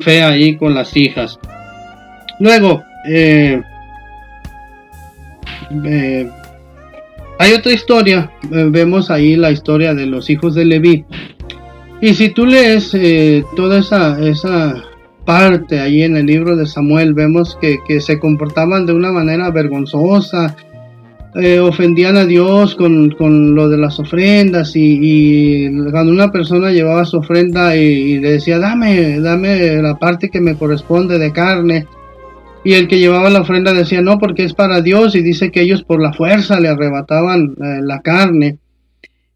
fea 0.00 0.28
ahí 0.28 0.56
con 0.56 0.74
las 0.74 0.96
hijas. 0.96 1.38
Luego, 2.38 2.82
eh, 3.08 3.60
eh, 5.84 6.30
hay 7.38 7.52
otra 7.52 7.72
historia, 7.72 8.30
vemos 8.48 9.10
ahí 9.10 9.34
la 9.34 9.50
historia 9.50 9.94
de 9.94 10.06
los 10.06 10.30
hijos 10.30 10.54
de 10.54 10.64
Leví. 10.64 11.04
Y 12.00 12.14
si 12.14 12.28
tú 12.28 12.46
lees 12.46 12.92
toda 13.56 13.78
esa, 13.78 14.20
esa 14.24 14.84
parte 15.24 15.80
ahí 15.80 16.02
en 16.02 16.16
el 16.16 16.26
libro 16.26 16.56
de 16.56 16.66
Samuel, 16.66 17.14
vemos 17.14 17.58
que, 17.60 17.78
que 17.88 18.00
se 18.00 18.20
comportaban 18.20 18.86
de 18.86 18.92
una 18.92 19.10
manera 19.12 19.50
vergonzosa, 19.50 20.54
eh, 21.38 21.60
ofendían 21.60 22.16
a 22.16 22.24
Dios 22.24 22.74
con, 22.76 23.54
lo 23.54 23.68
de 23.68 23.76
las 23.76 24.00
ofrendas 24.00 24.72
y, 24.74 25.68
cuando 25.90 26.10
una 26.10 26.30
persona 26.30 26.70
llevaba 26.70 27.04
su 27.04 27.18
ofrenda 27.18 27.76
y, 27.76 28.18
le 28.20 28.32
decía 28.32 28.58
dame, 28.58 29.20
dame 29.20 29.82
la 29.82 29.98
parte 29.98 30.30
que 30.30 30.40
me 30.40 30.56
corresponde 30.56 31.18
de 31.18 31.32
carne 31.32 31.86
y 32.64 32.72
el 32.72 32.88
que 32.88 32.98
llevaba 32.98 33.28
la 33.28 33.42
ofrenda 33.42 33.74
decía 33.74 34.00
no 34.00 34.18
porque 34.18 34.44
es 34.44 34.54
para 34.54 34.80
Dios 34.80 35.14
y 35.14 35.20
dice 35.20 35.50
que 35.50 35.60
ellos 35.60 35.82
por 35.82 36.00
la 36.00 36.14
fuerza 36.14 36.58
le 36.58 36.68
arrebataban 36.68 37.54
eh, 37.62 37.80
la 37.82 38.00
carne 38.00 38.56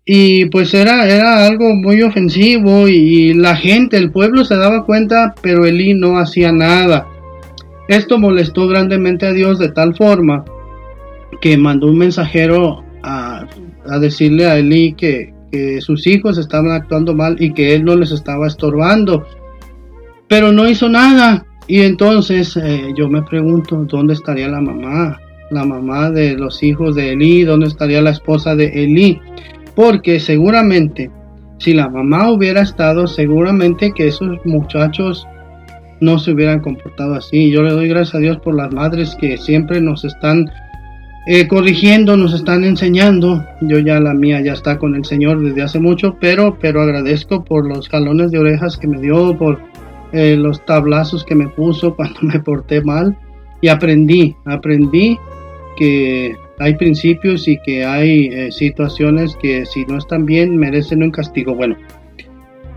y 0.06 0.46
pues 0.46 0.72
era, 0.72 1.06
era 1.06 1.44
algo 1.44 1.74
muy 1.74 2.00
ofensivo 2.00 2.88
y, 2.88 3.34
la 3.34 3.56
gente, 3.56 3.98
el 3.98 4.10
pueblo 4.10 4.46
se 4.46 4.56
daba 4.56 4.86
cuenta 4.86 5.34
pero 5.42 5.66
Elí 5.66 5.92
no 5.92 6.18
hacía 6.18 6.50
nada. 6.50 7.06
Esto 7.88 8.18
molestó 8.18 8.68
grandemente 8.68 9.26
a 9.26 9.32
Dios 9.32 9.58
de 9.58 9.70
tal 9.70 9.94
forma 9.94 10.44
que 11.40 11.56
mandó 11.56 11.88
un 11.88 11.98
mensajero 11.98 12.84
a, 13.02 13.46
decirle 14.00 14.46
a 14.46 14.58
Eli 14.58 14.94
que, 14.94 15.34
sus 15.80 16.06
hijos 16.06 16.38
estaban 16.38 16.70
actuando 16.70 17.12
mal 17.12 17.34
y 17.40 17.52
que 17.52 17.74
él 17.74 17.84
no 17.84 17.96
les 17.96 18.12
estaba 18.12 18.46
estorbando. 18.46 19.26
Pero 20.28 20.52
no 20.52 20.68
hizo 20.68 20.88
nada. 20.88 21.44
Y 21.66 21.80
entonces 21.80 22.56
eh, 22.56 22.92
yo 22.96 23.08
me 23.08 23.22
pregunto, 23.22 23.84
¿dónde 23.84 24.14
estaría 24.14 24.46
la 24.46 24.60
mamá? 24.60 25.18
La 25.50 25.64
mamá 25.64 26.10
de 26.10 26.36
los 26.36 26.62
hijos 26.62 26.94
de 26.94 27.14
Eli, 27.14 27.42
¿dónde 27.42 27.66
estaría 27.66 28.00
la 28.00 28.10
esposa 28.10 28.54
de 28.54 28.66
Eli? 28.84 29.20
Porque 29.74 30.20
seguramente, 30.20 31.10
si 31.58 31.74
la 31.74 31.88
mamá 31.88 32.30
hubiera 32.30 32.60
estado, 32.60 33.08
seguramente 33.08 33.90
que 33.92 34.06
esos 34.06 34.38
muchachos 34.44 35.26
no 36.00 36.18
se 36.18 36.32
hubieran 36.32 36.60
comportado 36.60 37.14
así. 37.14 37.50
Yo 37.50 37.62
le 37.62 37.72
doy 37.72 37.88
gracias 37.88 38.14
a 38.14 38.18
Dios 38.18 38.38
por 38.38 38.54
las 38.54 38.72
madres 38.72 39.16
que 39.20 39.36
siempre 39.36 39.80
nos 39.80 40.04
están 40.04 40.50
eh, 41.26 41.46
corrigiendo, 41.46 42.16
nos 42.16 42.32
están 42.32 42.64
enseñando. 42.64 43.44
Yo 43.60 43.78
ya 43.78 44.00
la 44.00 44.14
mía 44.14 44.40
ya 44.40 44.54
está 44.54 44.78
con 44.78 44.94
el 44.94 45.04
Señor 45.04 45.42
desde 45.42 45.62
hace 45.62 45.78
mucho, 45.78 46.16
pero, 46.18 46.56
pero 46.58 46.80
agradezco 46.80 47.44
por 47.44 47.68
los 47.68 47.88
jalones 47.88 48.30
de 48.30 48.38
orejas 48.38 48.78
que 48.78 48.86
me 48.86 49.00
dio, 49.00 49.36
por 49.36 49.60
eh, 50.12 50.36
los 50.36 50.64
tablazos 50.64 51.24
que 51.24 51.34
me 51.34 51.48
puso 51.48 51.94
cuando 51.96 52.20
me 52.22 52.40
porté 52.40 52.80
mal. 52.82 53.16
Y 53.60 53.68
aprendí, 53.68 54.34
aprendí 54.46 55.18
que 55.76 56.34
hay 56.58 56.74
principios 56.76 57.46
y 57.46 57.58
que 57.58 57.84
hay 57.84 58.26
eh, 58.26 58.50
situaciones 58.50 59.36
que 59.36 59.66
si 59.66 59.84
no 59.84 59.98
están 59.98 60.24
bien 60.24 60.56
merecen 60.56 61.02
un 61.02 61.10
castigo. 61.10 61.54
Bueno, 61.54 61.76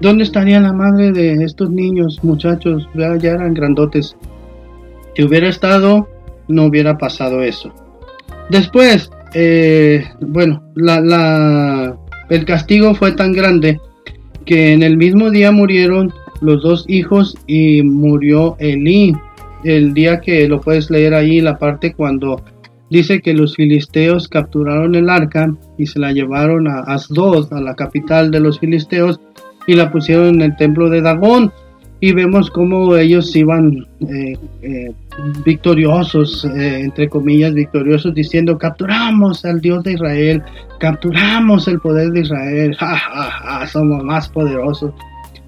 ¿dónde 0.01 0.25
estaría 0.25 0.59
la 0.59 0.73
madre 0.73 1.13
de 1.13 1.41
estos 1.45 1.69
niños, 1.69 2.19
muchachos? 2.23 2.89
Ya, 2.93 3.15
ya 3.15 3.31
eran 3.31 3.53
grandotes. 3.53 4.17
Si 5.15 5.23
hubiera 5.23 5.47
estado, 5.47 6.09
no 6.49 6.65
hubiera 6.65 6.97
pasado 6.97 7.41
eso. 7.41 7.73
Después, 8.49 9.09
eh, 9.33 10.05
bueno, 10.19 10.63
la, 10.75 11.95
el 12.29 12.45
castigo 12.45 12.93
fue 12.93 13.13
tan 13.13 13.33
grande 13.33 13.79
que 14.45 14.73
en 14.73 14.83
el 14.83 14.97
mismo 14.97 15.29
día 15.29 15.51
murieron 15.51 16.13
los 16.41 16.61
dos 16.61 16.85
hijos 16.87 17.35
y 17.47 17.81
murió 17.83 18.55
Elí. 18.59 19.15
El 19.63 19.93
día 19.93 20.19
que 20.19 20.47
lo 20.47 20.59
puedes 20.59 20.89
leer 20.89 21.13
ahí, 21.13 21.39
la 21.39 21.57
parte 21.57 21.93
cuando 21.93 22.43
dice 22.89 23.21
que 23.21 23.33
los 23.33 23.55
filisteos 23.55 24.27
capturaron 24.27 24.93
el 24.95 25.09
arca 25.09 25.53
y 25.77 25.85
se 25.85 25.99
la 25.99 26.11
llevaron 26.11 26.67
a 26.67 26.79
Asdod, 26.81 27.51
a 27.53 27.61
la 27.61 27.75
capital 27.75 28.29
de 28.29 28.41
los 28.41 28.59
filisteos, 28.59 29.21
y 29.65 29.75
la 29.75 29.91
pusieron 29.91 30.35
en 30.35 30.41
el 30.41 30.55
templo 30.57 30.89
de 30.89 31.01
Dagón 31.01 31.51
y 32.03 32.11
vemos 32.11 32.51
cómo 32.51 32.97
ellos 32.97 33.33
iban 33.33 33.87
eh, 34.01 34.37
eh, 34.61 34.91
victoriosos, 35.45 36.43
eh, 36.43 36.81
entre 36.81 37.07
comillas, 37.07 37.53
victoriosos, 37.53 38.13
diciendo, 38.13 38.57
capturamos 38.57 39.45
al 39.45 39.61
Dios 39.61 39.85
de 39.85 39.93
Israel, 39.93 40.43
capturamos 40.81 41.65
el 41.69 41.79
poder 41.79 42.11
de 42.11 42.19
Israel, 42.19 42.75
somos 43.71 44.03
más 44.03 44.27
poderosos. 44.27 44.93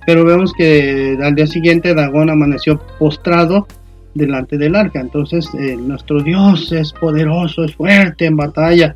Pero 0.05 0.23
vemos 0.23 0.53
que 0.53 1.17
al 1.21 1.35
día 1.35 1.45
siguiente 1.45 1.93
Dagón 1.93 2.29
amaneció 2.29 2.79
postrado 2.99 3.67
delante 4.13 4.57
del 4.57 4.77
arca. 4.77 5.01
Entonces 5.01 5.49
nuestro 5.53 6.23
Dios 6.23 6.71
es 6.71 6.93
poderoso, 6.93 7.65
es 7.65 7.75
fuerte 7.75 8.27
en 8.27 8.37
batalla. 8.37 8.95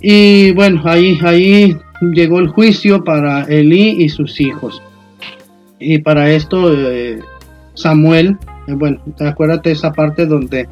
Y 0.00 0.50
bueno, 0.50 0.82
ahí, 0.84 1.16
ahí 1.22 1.76
llegó 2.12 2.40
el 2.40 2.48
juicio 2.48 3.04
para 3.04 3.44
Elí 3.44 4.02
y 4.02 4.08
sus 4.08 4.40
hijos. 4.40 4.82
Y 5.78 5.98
para 5.98 6.30
esto 6.30 6.72
eh, 6.72 7.20
Samuel, 7.74 8.36
eh, 8.66 8.74
bueno, 8.74 9.00
acuérdate 9.20 9.72
esa 9.72 9.92
parte 9.92 10.26
donde, 10.26 10.68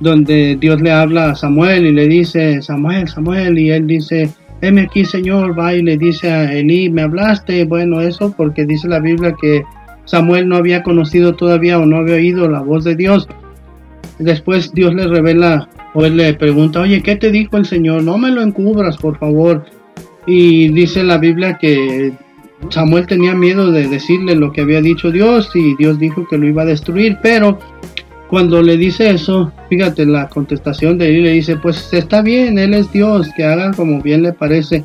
donde 0.00 0.56
Dios 0.56 0.80
le 0.80 0.90
habla 0.90 1.30
a 1.30 1.34
Samuel 1.34 1.86
y 1.86 1.92
le 1.92 2.08
dice, 2.08 2.62
Samuel, 2.62 3.08
Samuel, 3.08 3.58
y 3.58 3.70
él 3.70 3.86
dice, 3.86 4.30
heme 4.60 4.82
aquí 4.82 5.04
Señor, 5.04 5.58
va 5.58 5.74
y 5.74 5.82
le 5.82 5.96
dice 5.96 6.30
a 6.30 6.52
Elí, 6.52 6.90
me 6.90 7.02
hablaste, 7.02 7.64
bueno, 7.64 8.00
eso 8.00 8.34
porque 8.36 8.64
dice 8.64 8.88
la 8.88 9.00
Biblia 9.00 9.34
que 9.40 9.62
Samuel 10.04 10.48
no 10.48 10.56
había 10.56 10.82
conocido 10.82 11.34
todavía 11.34 11.78
o 11.78 11.86
no 11.86 11.98
había 11.98 12.14
oído 12.14 12.48
la 12.48 12.60
voz 12.60 12.84
de 12.84 12.96
Dios. 12.96 13.28
Después 14.18 14.72
Dios 14.72 14.94
le 14.94 15.06
revela 15.06 15.68
o 15.94 16.04
él 16.04 16.16
le 16.16 16.32
pregunta, 16.34 16.80
oye, 16.80 17.02
¿qué 17.02 17.16
te 17.16 17.30
dijo 17.30 17.56
el 17.56 17.66
Señor? 17.66 18.02
No 18.02 18.16
me 18.16 18.30
lo 18.30 18.42
encubras, 18.42 18.96
por 18.96 19.18
favor. 19.18 19.64
Y 20.26 20.68
dice 20.68 21.02
la 21.02 21.18
Biblia 21.18 21.58
que 21.60 22.12
Samuel 22.70 23.06
tenía 23.06 23.34
miedo 23.34 23.70
de 23.70 23.88
decirle 23.88 24.34
lo 24.34 24.52
que 24.52 24.62
había 24.62 24.80
dicho 24.80 25.10
Dios 25.10 25.50
y 25.54 25.76
Dios 25.76 25.98
dijo 25.98 26.26
que 26.28 26.38
lo 26.38 26.46
iba 26.46 26.62
a 26.62 26.66
destruir, 26.66 27.18
pero 27.22 27.58
cuando 28.28 28.60
le 28.60 28.76
dice 28.76 29.10
eso, 29.10 29.52
fíjate 29.68 30.04
la 30.04 30.28
contestación 30.28 30.98
de 30.98 31.14
él 31.14 31.22
le 31.22 31.32
dice, 31.32 31.56
pues 31.56 31.92
está 31.92 32.22
bien, 32.22 32.58
él 32.58 32.74
es 32.74 32.90
Dios, 32.90 33.28
que 33.36 33.44
haga 33.44 33.70
como 33.72 34.02
bien 34.02 34.22
le 34.22 34.32
parece. 34.32 34.82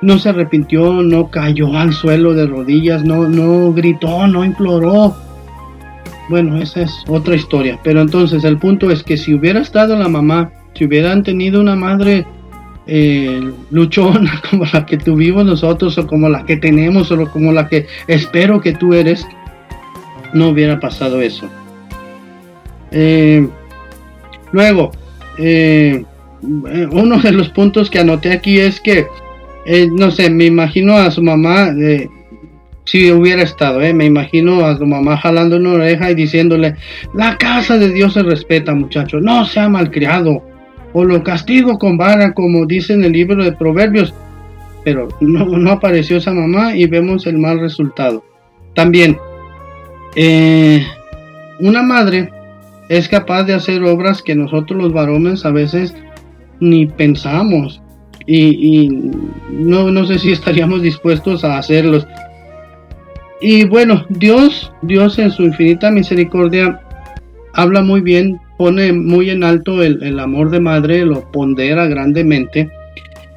No 0.00 0.18
se 0.18 0.30
arrepintió, 0.30 1.02
no 1.02 1.30
cayó 1.30 1.76
al 1.76 1.92
suelo 1.92 2.34
de 2.34 2.46
rodillas, 2.46 3.04
no, 3.04 3.28
no 3.28 3.72
gritó, 3.72 4.26
no 4.26 4.44
imploró. 4.44 5.14
Bueno, 6.28 6.58
esa 6.60 6.82
es 6.82 6.92
otra 7.08 7.36
historia. 7.36 7.78
Pero 7.82 8.00
entonces 8.00 8.44
el 8.44 8.58
punto 8.58 8.90
es 8.90 9.02
que 9.02 9.16
si 9.16 9.34
hubiera 9.34 9.60
estado 9.60 9.96
la 9.96 10.08
mamá, 10.08 10.50
si 10.74 10.86
hubieran 10.86 11.22
tenido 11.22 11.60
una 11.60 11.76
madre 11.76 12.26
eh, 12.86 13.40
luchona 13.70 14.42
como 14.50 14.66
la 14.70 14.84
que 14.84 14.98
tuvimos 14.98 15.44
nosotros 15.44 15.96
o 15.96 16.06
como 16.06 16.28
la 16.28 16.44
que 16.44 16.56
tenemos 16.56 17.10
o 17.10 17.30
como 17.30 17.52
la 17.52 17.68
que 17.68 17.86
espero 18.06 18.60
que 18.60 18.72
tú 18.72 18.94
eres, 18.94 19.26
no 20.32 20.48
hubiera 20.48 20.80
pasado 20.80 21.22
eso. 21.22 21.48
Eh, 22.90 23.48
luego, 24.52 24.92
eh, 25.38 26.04
uno 26.42 27.18
de 27.18 27.32
los 27.32 27.48
puntos 27.48 27.88
que 27.88 28.00
anoté 28.00 28.32
aquí 28.32 28.58
es 28.60 28.80
que, 28.80 29.06
no 29.92 30.10
sé, 30.10 30.28
me 30.28 30.44
imagino 30.44 30.96
a 30.96 31.10
su 31.10 31.22
mamá, 31.22 31.72
si 32.84 33.10
hubiera 33.10 33.42
estado, 33.42 33.80
me 33.94 34.04
imagino 34.04 34.64
a 34.66 34.76
su 34.76 34.84
mamá 34.84 35.16
jalando 35.16 35.56
una 35.56 35.72
oreja 35.72 36.10
y 36.10 36.14
diciéndole, 36.14 36.76
la 37.14 37.38
casa 37.38 37.78
de 37.78 37.90
Dios 37.90 38.12
se 38.12 38.22
respeta 38.22 38.74
muchacho, 38.74 39.20
no 39.20 39.46
sea 39.46 39.70
malcriado 39.70 40.42
o 40.94 41.04
lo 41.04 41.22
castigo 41.22 41.78
con 41.78 41.98
vara, 41.98 42.32
como 42.32 42.64
dice 42.66 42.94
en 42.94 43.04
el 43.04 43.12
libro 43.12 43.44
de 43.44 43.52
Proverbios. 43.52 44.14
Pero 44.84 45.08
no, 45.20 45.70
apareció 45.70 46.16
esa 46.16 46.32
mamá 46.32 46.76
y 46.76 46.86
vemos 46.86 47.26
el 47.26 47.36
mal 47.36 47.58
resultado. 47.58 48.24
También, 48.74 49.18
eh, 50.14 50.86
una 51.58 51.82
madre 51.82 52.30
es 52.88 53.08
capaz 53.08 53.42
de 53.42 53.54
hacer 53.54 53.82
obras 53.82 54.22
que 54.22 54.36
nosotros 54.36 54.80
los 54.80 54.92
varones 54.92 55.44
a 55.44 55.50
veces 55.50 55.94
ni 56.60 56.86
pensamos. 56.86 57.82
Y, 58.26 58.88
no, 59.50 59.90
no 59.90 60.06
sé 60.06 60.18
si 60.20 60.30
estaríamos 60.32 60.80
dispuestos 60.80 61.44
a 61.44 61.58
hacerlos. 61.58 62.06
Y 63.40 63.66
bueno, 63.66 64.06
Dios, 64.10 64.72
Dios 64.82 65.18
en 65.18 65.32
su 65.32 65.42
infinita 65.42 65.90
misericordia 65.90 66.80
habla 67.52 67.82
muy 67.82 68.00
bien 68.00 68.40
pone 68.56 68.92
muy 68.92 69.30
en 69.30 69.44
alto 69.44 69.82
el, 69.82 70.18
amor 70.18 70.50
de 70.50 70.60
madre, 70.60 71.04
lo 71.04 71.30
pondera 71.32 71.86
grandemente. 71.86 72.70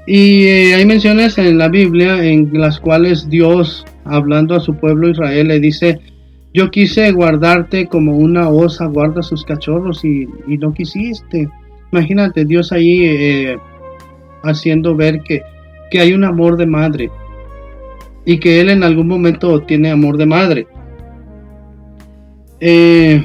Y 0.06 0.46
eh, 0.46 0.76
hay 0.76 0.86
menciones 0.86 1.38
en 1.38 1.58
la 1.58 1.68
Biblia 1.68 2.24
en 2.24 2.50
las 2.54 2.80
cuales 2.80 3.30
Dios, 3.30 3.86
hablando 4.06 4.56
a 4.56 4.60
su 4.60 4.76
pueblo 4.76 5.10
Israel, 5.10 5.50
le 5.50 5.60
dice, 5.60 6.00
yo 6.54 6.72
quise 6.72 7.12
guardarte 7.12 7.88
como 7.88 8.18
una 8.18 8.50
osa 8.50 8.86
guarda 8.86 9.22
sus 9.22 9.44
cachorros 9.44 10.06
y, 10.06 10.28
no 10.48 10.74
quisiste. 10.74 11.50
Imagínate 11.92 12.46
Dios 12.46 12.72
ahí 12.72 13.06
eh, 13.06 13.58
haciendo 14.44 14.96
ver 14.96 15.20
que, 15.22 15.42
que 15.92 16.00
hay 16.00 16.14
un 16.14 16.24
amor 16.24 16.58
de 16.58 16.66
madre 16.66 17.10
y 18.26 18.40
que 18.40 18.60
Él 18.60 18.70
en 18.70 18.84
algún 18.84 19.08
momento 19.08 19.62
tiene 19.62 19.90
amor 19.90 20.18
de 20.18 20.26
madre. 20.26 20.68
Eh, 22.60 23.24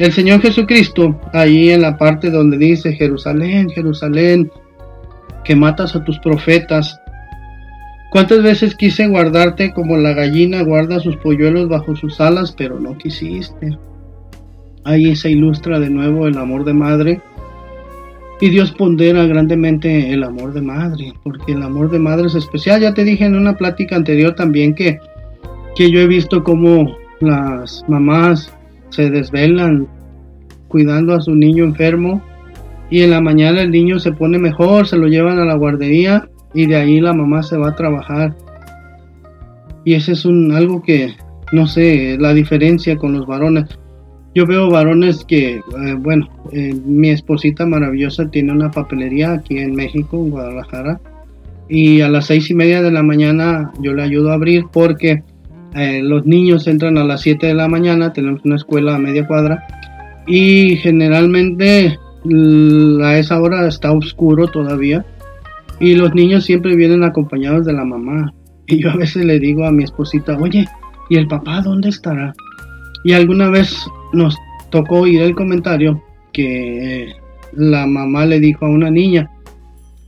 el 0.00 0.12
Señor 0.12 0.40
Jesucristo, 0.40 1.20
ahí 1.34 1.68
en 1.68 1.82
la 1.82 1.98
parte 1.98 2.30
donde 2.30 2.56
dice, 2.56 2.94
Jerusalén, 2.94 3.68
Jerusalén, 3.68 4.50
que 5.44 5.54
matas 5.54 5.94
a 5.94 6.02
tus 6.02 6.18
profetas, 6.20 6.98
¿cuántas 8.10 8.42
veces 8.42 8.74
quise 8.74 9.06
guardarte 9.08 9.74
como 9.74 9.98
la 9.98 10.14
gallina 10.14 10.62
guarda 10.62 11.00
sus 11.00 11.18
polluelos 11.18 11.68
bajo 11.68 11.94
sus 11.96 12.18
alas, 12.18 12.54
pero 12.56 12.80
no 12.80 12.96
quisiste? 12.96 13.76
Ahí 14.84 15.14
se 15.16 15.32
ilustra 15.32 15.78
de 15.78 15.90
nuevo 15.90 16.26
el 16.26 16.38
amor 16.38 16.64
de 16.64 16.72
madre. 16.72 17.20
Y 18.40 18.48
Dios 18.48 18.72
pondera 18.72 19.26
grandemente 19.26 20.14
el 20.14 20.24
amor 20.24 20.54
de 20.54 20.62
madre, 20.62 21.12
porque 21.22 21.52
el 21.52 21.62
amor 21.62 21.90
de 21.90 21.98
madre 21.98 22.28
es 22.28 22.34
especial. 22.34 22.80
Ya 22.80 22.94
te 22.94 23.04
dije 23.04 23.26
en 23.26 23.36
una 23.36 23.54
plática 23.54 23.96
anterior 23.96 24.34
también 24.34 24.74
que, 24.74 24.98
que 25.76 25.90
yo 25.90 26.00
he 26.00 26.06
visto 26.06 26.42
cómo 26.42 26.96
las 27.20 27.84
mamás 27.86 28.50
se 28.90 29.10
desvelan 29.10 29.88
cuidando 30.68 31.14
a 31.14 31.20
su 31.20 31.34
niño 31.34 31.64
enfermo 31.64 32.22
y 32.90 33.02
en 33.02 33.10
la 33.10 33.20
mañana 33.20 33.62
el 33.62 33.70
niño 33.70 33.98
se 33.98 34.12
pone 34.12 34.38
mejor, 34.38 34.86
se 34.86 34.96
lo 34.96 35.06
llevan 35.06 35.38
a 35.38 35.44
la 35.44 35.54
guardería 35.54 36.28
y 36.54 36.66
de 36.66 36.76
ahí 36.76 37.00
la 37.00 37.12
mamá 37.12 37.42
se 37.42 37.56
va 37.56 37.70
a 37.70 37.76
trabajar. 37.76 38.34
Y 39.84 39.94
ese 39.94 40.12
es 40.12 40.24
un 40.24 40.52
algo 40.52 40.82
que 40.82 41.14
no 41.52 41.66
sé, 41.66 42.16
la 42.18 42.32
diferencia 42.32 42.96
con 42.96 43.12
los 43.12 43.26
varones. 43.26 43.66
Yo 44.34 44.46
veo 44.46 44.70
varones 44.70 45.24
que, 45.24 45.56
eh, 45.56 45.62
bueno, 45.98 46.28
eh, 46.52 46.74
mi 46.84 47.10
esposita 47.10 47.66
maravillosa 47.66 48.30
tiene 48.30 48.52
una 48.52 48.70
papelería 48.70 49.32
aquí 49.32 49.58
en 49.58 49.74
México, 49.74 50.16
en 50.18 50.30
Guadalajara, 50.30 51.00
y 51.68 52.00
a 52.00 52.08
las 52.08 52.26
seis 52.26 52.50
y 52.50 52.54
media 52.54 52.82
de 52.82 52.92
la 52.92 53.02
mañana 53.02 53.72
yo 53.80 53.92
le 53.92 54.02
ayudo 54.02 54.30
a 54.30 54.34
abrir 54.34 54.64
porque 54.72 55.22
eh, 55.74 56.00
los 56.02 56.26
niños 56.26 56.66
entran 56.66 56.98
a 56.98 57.04
las 57.04 57.20
7 57.22 57.46
de 57.46 57.54
la 57.54 57.68
mañana, 57.68 58.12
tenemos 58.12 58.40
una 58.44 58.56
escuela 58.56 58.96
a 58.96 58.98
media 58.98 59.26
cuadra 59.26 59.66
y 60.26 60.76
generalmente 60.76 61.98
a 63.02 63.18
esa 63.18 63.40
hora 63.40 63.66
está 63.66 63.92
oscuro 63.92 64.48
todavía 64.48 65.04
y 65.78 65.94
los 65.94 66.14
niños 66.14 66.44
siempre 66.44 66.76
vienen 66.76 67.04
acompañados 67.04 67.64
de 67.64 67.72
la 67.72 67.84
mamá. 67.84 68.32
Y 68.66 68.82
yo 68.82 68.90
a 68.90 68.96
veces 68.96 69.24
le 69.24 69.40
digo 69.40 69.64
a 69.64 69.72
mi 69.72 69.84
esposita, 69.84 70.36
oye, 70.38 70.66
¿y 71.08 71.16
el 71.16 71.26
papá 71.26 71.62
dónde 71.62 71.88
estará? 71.88 72.34
Y 73.02 73.12
alguna 73.12 73.48
vez 73.48 73.74
nos 74.12 74.36
tocó 74.70 75.00
oír 75.00 75.22
el 75.22 75.34
comentario 75.34 76.02
que 76.32 77.12
la 77.52 77.86
mamá 77.86 78.26
le 78.26 78.38
dijo 78.38 78.66
a 78.66 78.70
una 78.70 78.90
niña, 78.90 79.30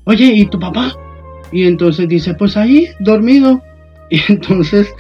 oye, 0.05 0.27
¿y 0.27 0.47
tu 0.47 0.61
papá? 0.61 0.93
Y 1.51 1.65
entonces 1.65 2.07
dice, 2.09 2.35
pues 2.35 2.57
ahí, 2.57 2.89
dormido. 3.01 3.63
Y 4.11 4.21
entonces 4.29 4.95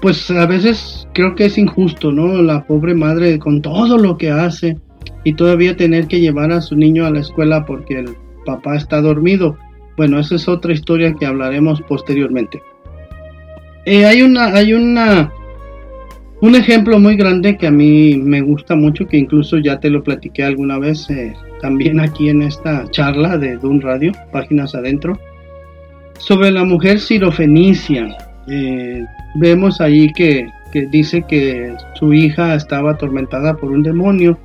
pues 0.00 0.30
a 0.30 0.46
veces 0.46 1.08
creo 1.14 1.34
que 1.34 1.46
es 1.46 1.58
injusto, 1.58 2.12
¿no? 2.12 2.42
La 2.42 2.66
pobre 2.66 2.94
madre 2.94 3.38
con 3.38 3.62
todo 3.62 3.98
lo 3.98 4.16
que 4.18 4.30
hace 4.30 4.76
y 5.24 5.34
todavía 5.34 5.76
tener 5.76 6.06
que 6.06 6.20
llevar 6.20 6.52
a 6.52 6.60
su 6.60 6.76
niño 6.76 7.06
a 7.06 7.10
la 7.10 7.20
escuela 7.20 7.64
porque 7.64 7.98
el 7.98 8.16
papá 8.44 8.76
está 8.76 9.00
dormido. 9.00 9.56
Bueno, 9.96 10.18
esa 10.18 10.34
es 10.34 10.48
otra 10.48 10.72
historia 10.72 11.14
que 11.14 11.26
hablaremos 11.26 11.82
posteriormente. 11.82 12.62
Eh, 13.86 14.04
hay 14.04 14.22
una, 14.22 14.46
hay 14.46 14.74
una, 14.74 15.32
un 16.40 16.54
ejemplo 16.54 16.98
muy 16.98 17.16
grande 17.16 17.56
que 17.56 17.66
a 17.66 17.70
mí 17.70 18.16
me 18.16 18.40
gusta 18.40 18.74
mucho, 18.74 19.06
que 19.06 19.16
incluso 19.16 19.58
ya 19.58 19.80
te 19.80 19.90
lo 19.90 20.02
platiqué 20.02 20.44
alguna 20.44 20.78
vez, 20.78 21.08
eh, 21.08 21.32
también 21.60 22.00
aquí 22.00 22.28
en 22.28 22.42
esta 22.42 22.88
charla 22.90 23.38
de 23.38 23.56
Dun 23.56 23.80
Radio, 23.80 24.12
páginas 24.32 24.74
adentro, 24.74 25.18
sobre 26.18 26.50
la 26.50 26.64
mujer 26.64 27.00
sirofenicia. 27.00 28.16
Eh, 28.48 29.04
vemos 29.38 29.80
ahí 29.80 30.12
que, 30.12 30.48
dice 30.90 31.24
que 31.26 31.74
su 31.94 32.12
hija 32.12 32.54
estaba 32.54 32.92
atormentada 32.92 33.56
por 33.56 33.70
un 33.70 33.82
demonio. 33.82 34.38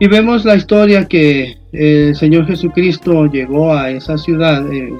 Y 0.00 0.06
vemos 0.06 0.44
la 0.44 0.54
historia 0.54 1.06
que 1.06 1.56
el 1.72 2.14
Señor 2.14 2.46
Jesucristo 2.46 3.26
llegó 3.26 3.74
a 3.74 3.90
esa 3.90 4.16
ciudad, 4.16 4.72
eh, 4.72 4.92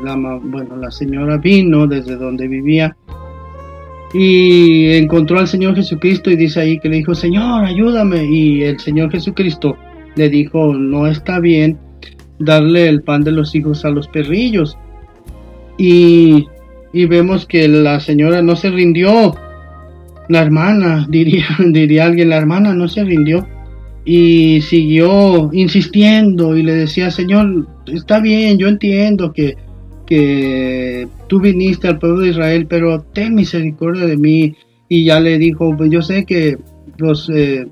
bueno, 0.43 0.77
la 0.77 0.91
señora 0.91 1.37
vino 1.39 1.87
desde 1.87 2.17
donde 2.17 2.49
vivía 2.49 2.97
y 4.13 4.95
encontró 4.95 5.39
al 5.39 5.49
Señor 5.49 5.75
Jesucristo 5.75 6.31
y 6.31 6.37
dice 6.37 6.61
ahí 6.61 6.79
que 6.79 6.89
le 6.89 6.97
dijo, 6.97 7.15
Señor, 7.15 7.65
ayúdame. 7.65 8.25
Y 8.25 8.63
el 8.63 8.79
Señor 8.81 9.11
Jesucristo 9.11 9.77
le 10.17 10.29
dijo, 10.29 10.75
no 10.75 11.07
está 11.07 11.41
bien 11.41 11.79
darle 12.39 12.89
el 12.89 13.03
pan 13.03 13.23
de 13.23 13.33
los 13.33 13.55
hijos 13.55 13.85
a 13.85 13.91
los 13.91 14.09
perrillos. 14.09 14.79
Y 15.77 16.47
y 16.93 17.07
vemos 17.07 17.47
que 17.47 17.69
la 17.69 18.01
señora 18.01 18.43
no 18.43 18.57
se 18.57 18.71
rindió. 18.71 19.35
La 20.29 20.43
hermana, 20.43 21.07
diría, 21.11 21.47
diría 21.59 22.07
alguien, 22.07 22.31
la 22.31 22.37
hermana 22.37 22.75
no 22.75 22.89
se 22.89 23.05
rindió 23.05 23.47
y 24.05 24.63
siguió 24.63 25.51
insistiendo 25.53 26.57
y 26.57 26.63
le 26.63 26.75
decía, 26.75 27.11
Señor, 27.11 27.67
está 27.87 28.21
bien, 28.21 28.57
yo 28.57 28.67
entiendo 28.67 29.33
que, 29.35 29.57
que 30.07 31.07
tú 31.27 31.41
viniste 31.41 31.89
al 31.89 31.99
pueblo 31.99 32.21
de 32.21 32.31
Israel, 32.31 32.67
pero 32.67 33.03
ten 33.03 33.35
misericordia 33.35 34.07
de 34.07 34.17
mí. 34.17 34.57
Y 34.89 35.05
ya 35.05 35.21
le 35.21 35.37
dijo, 35.37 35.77
pues 35.77 35.91
yo 35.91 36.01
sé 36.01 36.25
que 36.25 36.57
los, 36.97 37.29
eh, 37.29 37.67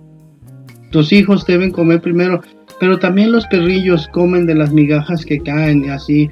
hijos 1.10 1.46
deben 1.46 1.70
comer 1.70 2.02
primero, 2.02 2.42
pero 2.78 2.98
también 2.98 3.32
los 3.32 3.46
perrillos 3.46 4.06
comen 4.08 4.44
de 4.44 4.54
las 4.54 4.72
migajas 4.72 5.24
que 5.24 5.40
caen 5.40 5.84
y 5.86 5.88
así. 5.88 6.28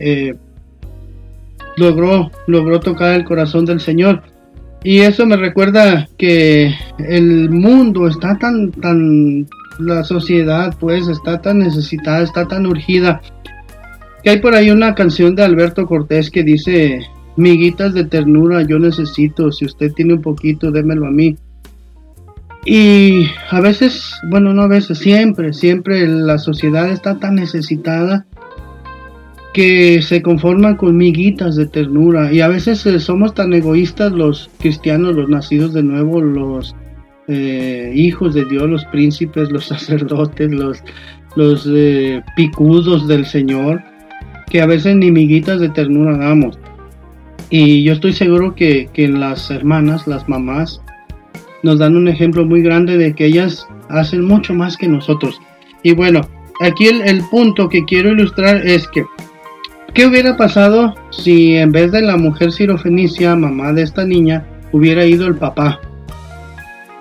Eh, 0.00 0.34
logró, 1.76 2.30
logró 2.46 2.80
tocar 2.80 3.14
el 3.14 3.24
corazón 3.24 3.64
del 3.64 3.80
Señor. 3.80 4.22
Y 4.84 5.00
eso 5.00 5.26
me 5.26 5.36
recuerda 5.36 6.08
que 6.18 6.74
el 6.98 7.50
mundo 7.50 8.08
está 8.08 8.36
tan, 8.38 8.72
tan, 8.72 9.46
la 9.78 10.02
sociedad 10.02 10.74
pues 10.78 11.06
está 11.08 11.40
tan 11.40 11.58
necesitada, 11.58 12.22
está 12.22 12.46
tan 12.46 12.66
urgida. 12.66 13.20
Que 14.24 14.30
hay 14.30 14.40
por 14.40 14.54
ahí 14.54 14.70
una 14.70 14.94
canción 14.94 15.34
de 15.34 15.44
Alberto 15.44 15.86
Cortés 15.86 16.30
que 16.30 16.42
dice 16.42 17.00
miguitas 17.36 17.94
de 17.94 18.04
ternura 18.04 18.62
yo 18.62 18.78
necesito, 18.78 19.50
si 19.52 19.64
usted 19.64 19.92
tiene 19.92 20.14
un 20.14 20.22
poquito, 20.22 20.70
démelo 20.70 21.06
a 21.06 21.10
mí. 21.10 21.36
Y 22.64 23.26
a 23.50 23.60
veces, 23.60 24.14
bueno, 24.28 24.52
no 24.52 24.62
a 24.62 24.68
veces, 24.68 24.98
siempre, 24.98 25.52
siempre 25.52 26.06
la 26.06 26.38
sociedad 26.38 26.88
está 26.90 27.18
tan 27.18 27.34
necesitada 27.34 28.26
que 29.52 30.00
se 30.00 30.22
conforman 30.22 30.76
con 30.76 30.96
miguitas 30.96 31.56
de 31.56 31.66
ternura. 31.66 32.32
Y 32.32 32.40
a 32.40 32.48
veces 32.48 32.84
eh, 32.86 32.98
somos 32.98 33.34
tan 33.34 33.52
egoístas 33.52 34.12
los 34.12 34.50
cristianos, 34.58 35.14
los 35.14 35.28
nacidos 35.28 35.74
de 35.74 35.82
nuevo, 35.82 36.20
los 36.20 36.74
eh, 37.28 37.92
hijos 37.94 38.34
de 38.34 38.44
Dios, 38.46 38.68
los 38.68 38.84
príncipes, 38.86 39.50
los 39.50 39.66
sacerdotes, 39.68 40.50
los, 40.50 40.82
los 41.36 41.68
eh, 41.70 42.22
picudos 42.36 43.06
del 43.06 43.26
Señor, 43.26 43.82
que 44.50 44.62
a 44.62 44.66
veces 44.66 44.96
ni 44.96 45.10
miguitas 45.10 45.60
de 45.60 45.68
ternura 45.68 46.16
damos. 46.16 46.58
Y 47.50 47.82
yo 47.82 47.92
estoy 47.92 48.14
seguro 48.14 48.54
que, 48.54 48.88
que 48.94 49.08
las 49.08 49.50
hermanas, 49.50 50.06
las 50.06 50.26
mamás, 50.26 50.80
nos 51.62 51.78
dan 51.78 51.96
un 51.96 52.08
ejemplo 52.08 52.46
muy 52.46 52.62
grande 52.62 52.96
de 52.96 53.14
que 53.14 53.26
ellas 53.26 53.66
hacen 53.90 54.24
mucho 54.24 54.54
más 54.54 54.78
que 54.78 54.88
nosotros. 54.88 55.38
Y 55.82 55.92
bueno, 55.92 56.22
aquí 56.60 56.86
el, 56.86 57.02
el 57.02 57.22
punto 57.30 57.68
que 57.68 57.84
quiero 57.84 58.10
ilustrar 58.10 58.66
es 58.66 58.88
que 58.88 59.04
¿Qué 59.94 60.06
hubiera 60.06 60.38
pasado 60.38 60.94
si 61.10 61.54
en 61.54 61.70
vez 61.70 61.92
de 61.92 62.00
la 62.00 62.16
mujer 62.16 62.50
sirofenicia, 62.50 63.36
mamá 63.36 63.74
de 63.74 63.82
esta 63.82 64.06
niña, 64.06 64.42
hubiera 64.72 65.04
ido 65.04 65.26
el 65.26 65.36
papá? 65.36 65.80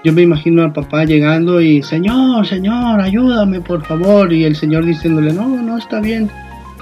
Yo 0.04 0.12
me 0.12 0.24
imagino 0.24 0.64
al 0.64 0.74
papá 0.74 1.06
llegando 1.06 1.62
y, 1.62 1.82
Señor, 1.84 2.46
Señor, 2.46 3.00
ayúdame 3.00 3.62
por 3.62 3.86
favor. 3.86 4.34
Y 4.34 4.44
el 4.44 4.58
Señor 4.58 4.84
diciéndole, 4.84 5.32
no, 5.32 5.48
no 5.48 5.78
está 5.78 6.02
bien. 6.02 6.30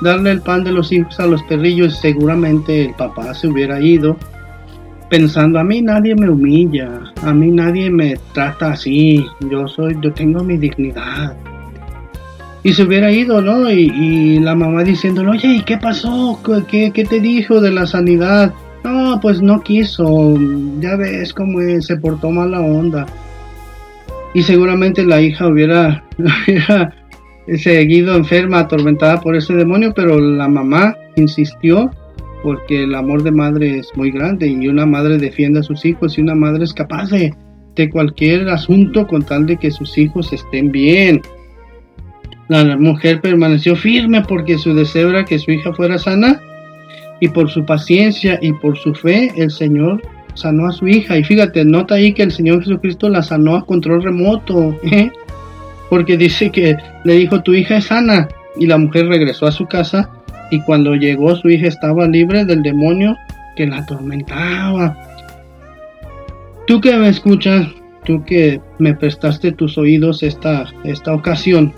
Darle 0.01 0.31
el 0.31 0.41
pan 0.41 0.63
de 0.63 0.71
los 0.71 0.91
hijos 0.91 1.19
a 1.19 1.27
los 1.27 1.43
perrillos. 1.43 1.99
Seguramente 1.99 2.85
el 2.85 2.93
papá 2.95 3.35
se 3.35 3.47
hubiera 3.47 3.79
ido 3.79 4.17
pensando, 5.11 5.59
a 5.59 5.63
mí 5.63 5.81
nadie 5.81 6.15
me 6.15 6.29
humilla, 6.29 6.89
a 7.23 7.33
mí 7.33 7.51
nadie 7.51 7.89
me 7.91 8.15
trata 8.33 8.71
así. 8.71 9.23
Yo 9.51 9.67
soy, 9.67 9.95
yo 10.01 10.11
tengo 10.13 10.43
mi 10.43 10.57
dignidad 10.57 11.35
y 12.63 12.73
se 12.73 12.83
hubiera 12.83 13.11
ido, 13.11 13.41
¿no? 13.41 13.71
Y, 13.71 14.39
la 14.39 14.55
mamá 14.55 14.83
diciéndole, 14.83 15.29
oye, 15.29 15.55
¿y 15.55 15.61
qué 15.61 15.77
pasó? 15.77 16.39
¿Qué, 16.67 16.91
¿Qué, 16.91 17.05
te 17.05 17.19
dijo 17.19 17.61
de 17.61 17.71
la 17.71 17.85
sanidad? 17.85 18.53
No, 18.83 19.19
pues 19.21 19.41
no 19.41 19.61
quiso, 19.61 20.37
ya 20.79 20.95
ves 20.95 21.33
cómo 21.33 21.59
se 21.81 21.97
portó 21.97 22.31
mala 22.31 22.61
onda. 22.61 23.05
Y 24.33 24.43
seguramente 24.43 25.05
la 25.05 25.21
hija 25.21 25.47
hubiera, 25.47 26.03
hubiera 26.17 26.93
seguido 27.57 28.15
enferma, 28.15 28.59
atormentada 28.59 29.19
por 29.21 29.35
ese 29.35 29.53
demonio, 29.55 29.93
pero 29.95 30.19
la 30.19 30.47
mamá 30.47 30.95
insistió 31.15 31.91
porque 32.43 32.83
el 32.83 32.95
amor 32.95 33.23
de 33.23 33.31
madre 33.31 33.79
es 33.79 33.91
muy 33.95 34.11
grande 34.11 34.47
y 34.47 34.67
una 34.67 34.85
madre 34.85 35.17
defiende 35.17 35.59
a 35.59 35.63
sus 35.63 35.83
hijos 35.83 36.17
y 36.17 36.21
una 36.21 36.35
madre 36.35 36.63
es 36.63 36.73
capaz 36.73 37.09
de, 37.09 37.33
de 37.75 37.89
cualquier 37.89 38.47
asunto 38.49 39.05
con 39.07 39.23
tal 39.23 39.45
de 39.45 39.57
que 39.57 39.71
sus 39.71 39.97
hijos 39.97 40.31
estén 40.31 40.71
bien. 40.71 41.21
La 42.49 42.77
mujer 42.77 43.21
permaneció 43.21 43.75
firme 43.75 44.23
porque 44.27 44.57
su 44.57 44.73
deseo 44.73 45.12
era 45.12 45.23
que 45.23 45.39
su 45.39 45.51
hija 45.51 45.71
fuera 45.71 45.97
sana 45.99 46.41
y 47.19 47.29
por 47.29 47.49
su 47.49 47.63
paciencia 47.63 48.39
y 48.41 48.53
por 48.53 48.77
su 48.77 48.93
fe 48.95 49.31
el 49.38 49.51
Señor 49.51 50.01
sanó 50.33 50.67
a 50.67 50.71
su 50.71 50.88
hija. 50.88 51.17
Y 51.17 51.23
fíjate, 51.23 51.63
nota 51.63 51.95
ahí 51.95 52.12
que 52.12 52.23
el 52.23 52.31
Señor 52.31 52.63
Jesucristo 52.63 53.07
la 53.07 53.21
sanó 53.21 53.55
a 53.55 53.65
control 53.65 54.03
remoto, 54.03 54.77
¿eh? 54.83 55.12
porque 55.89 56.17
dice 56.17 56.51
que 56.51 56.75
le 57.03 57.13
dijo 57.13 57.41
tu 57.43 57.53
hija 57.53 57.77
es 57.77 57.85
sana 57.85 58.27
y 58.57 58.65
la 58.65 58.77
mujer 58.77 59.07
regresó 59.07 59.45
a 59.45 59.51
su 59.51 59.67
casa 59.67 60.09
y 60.51 60.59
cuando 60.62 60.95
llegó 60.95 61.35
su 61.35 61.49
hija 61.49 61.67
estaba 61.67 62.07
libre 62.07 62.45
del 62.45 62.63
demonio 62.63 63.15
que 63.55 63.67
la 63.67 63.77
atormentaba. 63.77 64.97
Tú 66.65 66.81
que 66.81 66.95
me 66.95 67.09
escuchas, 67.09 67.67
tú 68.05 68.23
que 68.23 68.59
me 68.79 68.95
prestaste 68.95 69.51
tus 69.51 69.77
oídos 69.77 70.23
esta, 70.23 70.65
esta 70.83 71.13
ocasión, 71.13 71.73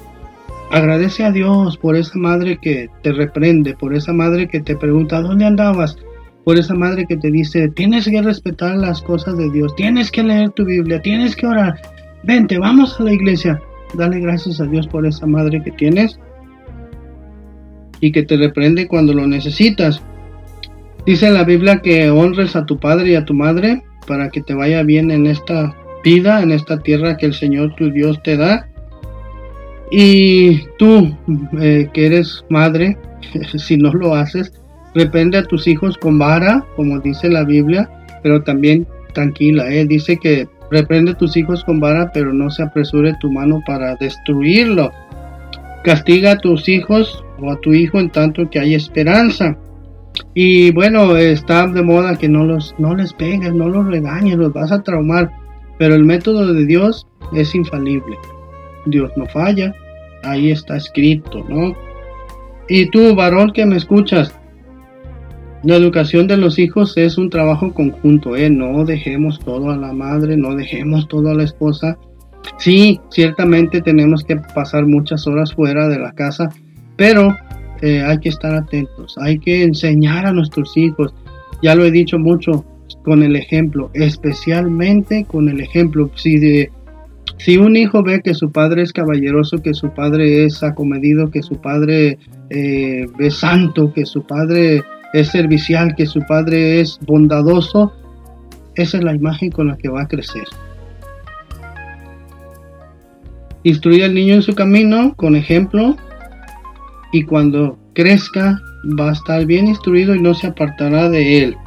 Agradece 0.71 1.25
a 1.25 1.31
Dios 1.31 1.77
por 1.77 1.97
esa 1.97 2.17
madre 2.17 2.57
que 2.61 2.89
te 3.03 3.11
reprende, 3.11 3.75
por 3.75 3.93
esa 3.93 4.13
madre 4.13 4.47
que 4.47 4.61
te 4.61 4.77
pregunta 4.77 5.21
dónde 5.21 5.45
andabas, 5.45 5.97
por 6.45 6.57
esa 6.57 6.73
madre 6.73 7.05
que 7.05 7.17
te 7.17 7.29
dice 7.29 7.67
tienes 7.69 8.07
que 8.07 8.21
respetar 8.21 8.77
las 8.77 9.01
cosas 9.01 9.37
de 9.37 9.51
Dios, 9.51 9.75
tienes 9.75 10.09
que 10.09 10.23
leer 10.23 10.51
tu 10.51 10.63
Biblia, 10.63 11.01
tienes 11.01 11.35
que 11.35 11.45
orar. 11.45 11.75
Vente, 12.23 12.57
vamos 12.57 12.99
a 12.99 13.03
la 13.03 13.11
iglesia. 13.11 13.61
Dale 13.95 14.21
gracias 14.21 14.61
a 14.61 14.65
Dios 14.65 14.87
por 14.87 15.05
esa 15.05 15.25
madre 15.25 15.61
que 15.61 15.71
tienes 15.71 16.17
y 17.99 18.13
que 18.13 18.23
te 18.23 18.37
reprende 18.37 18.87
cuando 18.87 19.13
lo 19.13 19.27
necesitas. 19.27 20.01
Dice 21.05 21.31
la 21.31 21.43
Biblia 21.43 21.81
que 21.81 22.09
honres 22.09 22.55
a 22.55 22.65
tu 22.65 22.79
padre 22.79 23.11
y 23.11 23.15
a 23.15 23.25
tu 23.25 23.33
madre 23.33 23.83
para 24.07 24.29
que 24.29 24.41
te 24.41 24.53
vaya 24.53 24.83
bien 24.83 25.11
en 25.11 25.27
esta 25.27 25.75
vida, 26.03 26.41
en 26.41 26.51
esta 26.51 26.79
tierra 26.79 27.17
que 27.17 27.25
el 27.25 27.33
Señor 27.33 27.75
tu 27.75 27.91
Dios 27.91 28.23
te 28.23 28.37
da. 28.37 28.70
Y 29.91 30.61
tú, 30.77 31.13
eh, 31.59 31.89
que 31.93 32.05
eres 32.05 32.45
madre, 32.49 32.97
si 33.57 33.77
no 33.77 33.93
lo 33.93 34.15
haces, 34.15 34.53
reprende 34.95 35.37
a 35.37 35.43
tus 35.43 35.67
hijos 35.67 35.97
con 35.97 36.17
vara, 36.17 36.65
como 36.75 36.99
dice 36.99 37.29
la 37.29 37.43
Biblia, 37.43 37.89
pero 38.23 38.41
también 38.41 38.87
tranquila, 39.13 39.69
eh, 39.69 39.85
dice 39.85 40.17
que 40.17 40.47
reprende 40.71 41.11
a 41.11 41.17
tus 41.17 41.35
hijos 41.35 41.63
con 41.65 41.81
vara, 41.81 42.11
pero 42.13 42.31
no 42.31 42.49
se 42.49 42.63
apresure 42.63 43.13
tu 43.19 43.29
mano 43.29 43.61
para 43.67 43.95
destruirlo. 43.97 44.91
Castiga 45.83 46.33
a 46.33 46.37
tus 46.37 46.69
hijos 46.69 47.23
o 47.39 47.51
a 47.51 47.59
tu 47.59 47.73
hijo 47.73 47.99
en 47.99 48.09
tanto 48.09 48.49
que 48.49 48.59
hay 48.59 48.75
esperanza. 48.75 49.57
Y 50.33 50.71
bueno, 50.71 51.17
está 51.17 51.67
de 51.67 51.81
moda 51.81 52.15
que 52.15 52.29
no 52.29 52.45
los 52.45 52.75
no 52.77 52.95
les 52.95 53.13
pegues, 53.13 53.53
no 53.53 53.67
los 53.67 53.87
regañes, 53.87 54.37
los 54.37 54.53
vas 54.53 54.71
a 54.71 54.83
traumar, 54.83 55.31
pero 55.77 55.95
el 55.95 56.05
método 56.05 56.53
de 56.53 56.65
Dios 56.65 57.07
es 57.33 57.53
infalible. 57.55 58.17
Dios 58.85 59.11
no 59.15 59.25
falla, 59.27 59.73
ahí 60.23 60.51
está 60.51 60.77
escrito, 60.77 61.45
¿no? 61.49 61.73
Y 62.67 62.89
tú, 62.89 63.15
varón 63.15 63.51
que 63.51 63.65
me 63.65 63.77
escuchas, 63.77 64.33
la 65.63 65.75
educación 65.75 66.25
de 66.27 66.37
los 66.37 66.57
hijos 66.57 66.97
es 66.97 67.17
un 67.17 67.29
trabajo 67.29 67.73
conjunto, 67.73 68.35
¿eh? 68.35 68.49
No 68.49 68.83
dejemos 68.83 69.39
todo 69.39 69.69
a 69.69 69.77
la 69.77 69.93
madre, 69.93 70.35
no 70.35 70.55
dejemos 70.55 71.07
todo 71.07 71.29
a 71.29 71.35
la 71.35 71.43
esposa. 71.43 71.97
Sí, 72.57 72.99
ciertamente 73.11 73.81
tenemos 73.81 74.23
que 74.23 74.37
pasar 74.37 74.87
muchas 74.87 75.27
horas 75.27 75.53
fuera 75.53 75.87
de 75.87 75.99
la 75.99 76.13
casa, 76.13 76.49
pero 76.95 77.35
eh, 77.81 78.01
hay 78.01 78.17
que 78.19 78.29
estar 78.29 78.55
atentos, 78.55 79.15
hay 79.19 79.37
que 79.37 79.63
enseñar 79.63 80.25
a 80.25 80.33
nuestros 80.33 80.75
hijos. 80.77 81.13
Ya 81.61 81.75
lo 81.75 81.85
he 81.85 81.91
dicho 81.91 82.17
mucho 82.17 82.65
con 83.03 83.21
el 83.21 83.35
ejemplo, 83.35 83.91
especialmente 83.93 85.25
con 85.25 85.47
el 85.49 85.61
ejemplo. 85.61 86.09
Si 86.15 86.39
de, 86.39 86.71
si 87.37 87.57
un 87.57 87.75
hijo 87.75 88.03
ve 88.03 88.21
que 88.21 88.33
su 88.33 88.51
padre 88.51 88.83
es 88.83 88.93
caballeroso, 88.93 89.57
que 89.57 89.73
su 89.73 89.89
padre 89.93 90.45
es 90.45 90.63
acomedido, 90.63 91.31
que 91.31 91.41
su 91.41 91.59
padre 91.59 92.17
eh, 92.49 93.07
es 93.19 93.35
santo, 93.35 93.93
que 93.93 94.05
su 94.05 94.23
padre 94.23 94.83
es 95.13 95.29
servicial, 95.29 95.95
que 95.95 96.05
su 96.05 96.21
padre 96.21 96.79
es 96.79 96.99
bondadoso, 97.05 97.93
esa 98.75 98.97
es 98.97 99.03
la 99.03 99.15
imagen 99.15 99.51
con 99.51 99.67
la 99.67 99.77
que 99.77 99.89
va 99.89 100.03
a 100.03 100.07
crecer. 100.07 100.43
Instruir 103.63 104.03
al 104.03 104.13
niño 104.13 104.35
en 104.35 104.41
su 104.41 104.55
camino 104.55 105.13
con 105.15 105.35
ejemplo 105.35 105.95
y 107.11 107.23
cuando 107.23 107.77
crezca 107.93 108.59
va 108.99 109.09
a 109.09 109.13
estar 109.13 109.45
bien 109.45 109.67
instruido 109.67 110.15
y 110.15 110.21
no 110.21 110.33
se 110.33 110.47
apartará 110.47 111.09
de 111.09 111.43
él. 111.43 111.57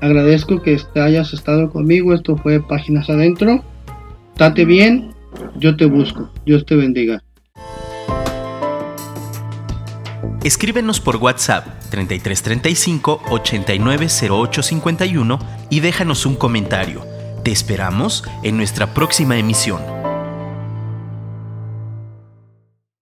Agradezco 0.00 0.60
que 0.62 0.78
hayas 0.96 1.32
estado 1.32 1.70
conmigo. 1.70 2.14
Esto 2.14 2.36
fue 2.36 2.60
Páginas 2.60 3.08
Adentro. 3.08 3.64
Date 4.36 4.64
bien, 4.64 5.14
yo 5.56 5.76
te 5.76 5.86
busco. 5.86 6.30
Dios 6.44 6.66
te 6.66 6.74
bendiga. 6.74 7.22
Escríbenos 10.42 10.98
por 11.00 11.16
WhatsApp 11.16 11.66
3335 11.90 13.22
890851 13.30 15.38
y 15.70 15.80
déjanos 15.80 16.26
un 16.26 16.36
comentario. 16.36 17.02
Te 17.42 17.50
esperamos 17.50 18.24
en 18.42 18.58
nuestra 18.58 18.92
próxima 18.92 19.38
emisión. 19.38 20.03